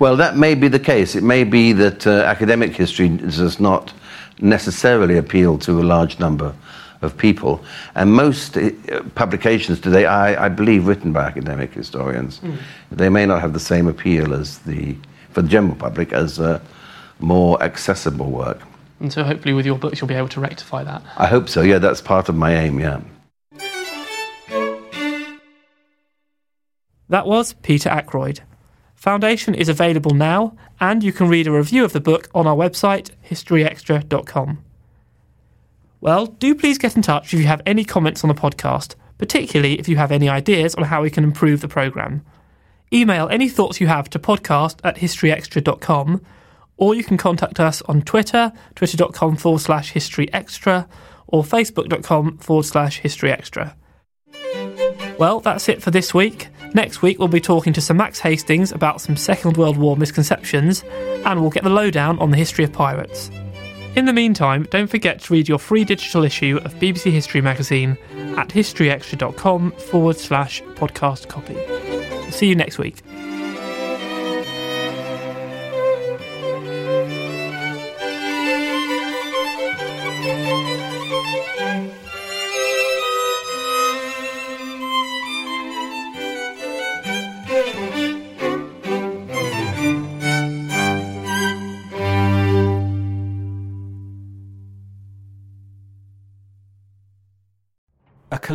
Well, 0.00 0.16
that 0.16 0.36
may 0.36 0.56
be 0.56 0.66
the 0.66 0.80
case. 0.80 1.14
It 1.14 1.22
may 1.22 1.44
be 1.44 1.72
that 1.74 2.06
uh, 2.06 2.22
academic 2.22 2.74
history 2.74 3.08
does 3.08 3.60
not 3.60 3.92
necessarily 4.40 5.16
appeal 5.16 5.58
to 5.58 5.80
a 5.80 5.84
large 5.84 6.18
number 6.18 6.52
of 7.04 7.16
people, 7.16 7.62
and 7.94 8.12
most 8.12 8.56
uh, 8.56 8.70
publications 9.14 9.80
today, 9.80 10.06
I, 10.06 10.46
I 10.46 10.48
believe, 10.48 10.86
written 10.88 11.12
by 11.12 11.22
academic 11.26 11.72
historians, 11.74 12.40
Mm. 12.40 12.56
they 12.90 13.08
may 13.08 13.26
not 13.26 13.40
have 13.40 13.52
the 13.52 13.60
same 13.60 13.86
appeal 13.88 14.34
as 14.34 14.58
the 14.60 14.96
for 15.32 15.42
the 15.42 15.48
general 15.48 15.74
public 15.76 16.12
as 16.12 16.38
uh, 16.38 16.58
more 17.20 17.62
accessible 17.62 18.30
work. 18.30 18.60
And 19.00 19.12
so 19.12 19.22
hopefully 19.24 19.54
with 19.54 19.66
your 19.66 19.78
books 19.78 20.00
you'll 20.00 20.08
be 20.08 20.14
able 20.14 20.28
to 20.28 20.40
rectify 20.40 20.84
that. 20.84 21.02
I 21.16 21.26
hope 21.26 21.48
so. 21.48 21.60
Yeah, 21.62 21.78
that's 21.78 22.00
part 22.00 22.28
of 22.28 22.34
my 22.36 22.54
aim. 22.54 22.78
Yeah. 22.80 23.00
That 27.08 27.26
was 27.26 27.52
Peter 27.62 27.88
Ackroyd. 27.90 28.40
Foundation 28.94 29.54
is 29.54 29.68
available 29.68 30.12
now, 30.14 30.56
and 30.80 31.02
you 31.04 31.12
can 31.12 31.28
read 31.28 31.46
a 31.46 31.52
review 31.52 31.84
of 31.84 31.92
the 31.92 32.00
book 32.00 32.28
on 32.34 32.46
our 32.46 32.56
website, 32.56 33.10
historyextra.com. 33.28 34.63
Well, 36.04 36.26
do 36.26 36.54
please 36.54 36.76
get 36.76 36.96
in 36.96 37.00
touch 37.00 37.32
if 37.32 37.40
you 37.40 37.46
have 37.46 37.62
any 37.64 37.82
comments 37.82 38.22
on 38.22 38.28
the 38.28 38.34
podcast, 38.34 38.94
particularly 39.16 39.80
if 39.80 39.88
you 39.88 39.96
have 39.96 40.12
any 40.12 40.28
ideas 40.28 40.74
on 40.74 40.84
how 40.84 41.00
we 41.00 41.08
can 41.08 41.24
improve 41.24 41.62
the 41.62 41.66
programme. 41.66 42.22
Email 42.92 43.26
any 43.30 43.48
thoughts 43.48 43.80
you 43.80 43.86
have 43.86 44.10
to 44.10 44.18
podcast 44.18 44.80
at 44.84 44.96
historyextra.com, 44.96 46.20
or 46.76 46.94
you 46.94 47.02
can 47.02 47.16
contact 47.16 47.58
us 47.58 47.80
on 47.88 48.02
Twitter, 48.02 48.52
twitter.com 48.74 49.36
forward 49.36 49.62
slash 49.62 49.94
historyextra, 49.94 50.86
or 51.26 51.42
facebook.com 51.42 52.36
forward 52.36 52.66
slash 52.66 53.00
historyextra. 53.00 53.74
Well, 55.18 55.40
that's 55.40 55.70
it 55.70 55.82
for 55.82 55.90
this 55.90 56.12
week. 56.12 56.48
Next 56.74 57.00
week, 57.00 57.18
we'll 57.18 57.28
be 57.28 57.40
talking 57.40 57.72
to 57.72 57.80
Sir 57.80 57.94
Max 57.94 58.18
Hastings 58.18 58.72
about 58.72 59.00
some 59.00 59.16
Second 59.16 59.56
World 59.56 59.78
War 59.78 59.96
misconceptions, 59.96 60.84
and 61.24 61.40
we'll 61.40 61.48
get 61.48 61.62
the 61.62 61.70
lowdown 61.70 62.18
on 62.18 62.30
the 62.30 62.36
history 62.36 62.64
of 62.64 62.74
pirates. 62.74 63.30
In 63.96 64.06
the 64.06 64.12
meantime, 64.12 64.66
don't 64.70 64.88
forget 64.88 65.20
to 65.20 65.32
read 65.32 65.48
your 65.48 65.58
free 65.58 65.84
digital 65.84 66.24
issue 66.24 66.60
of 66.64 66.74
BBC 66.74 67.12
History 67.12 67.40
magazine 67.40 67.96
at 68.36 68.48
historyextra.com 68.48 69.70
forward 69.70 70.16
slash 70.16 70.62
podcast 70.74 71.28
copy. 71.28 71.56
See 72.32 72.48
you 72.48 72.56
next 72.56 72.78
week. 72.78 73.02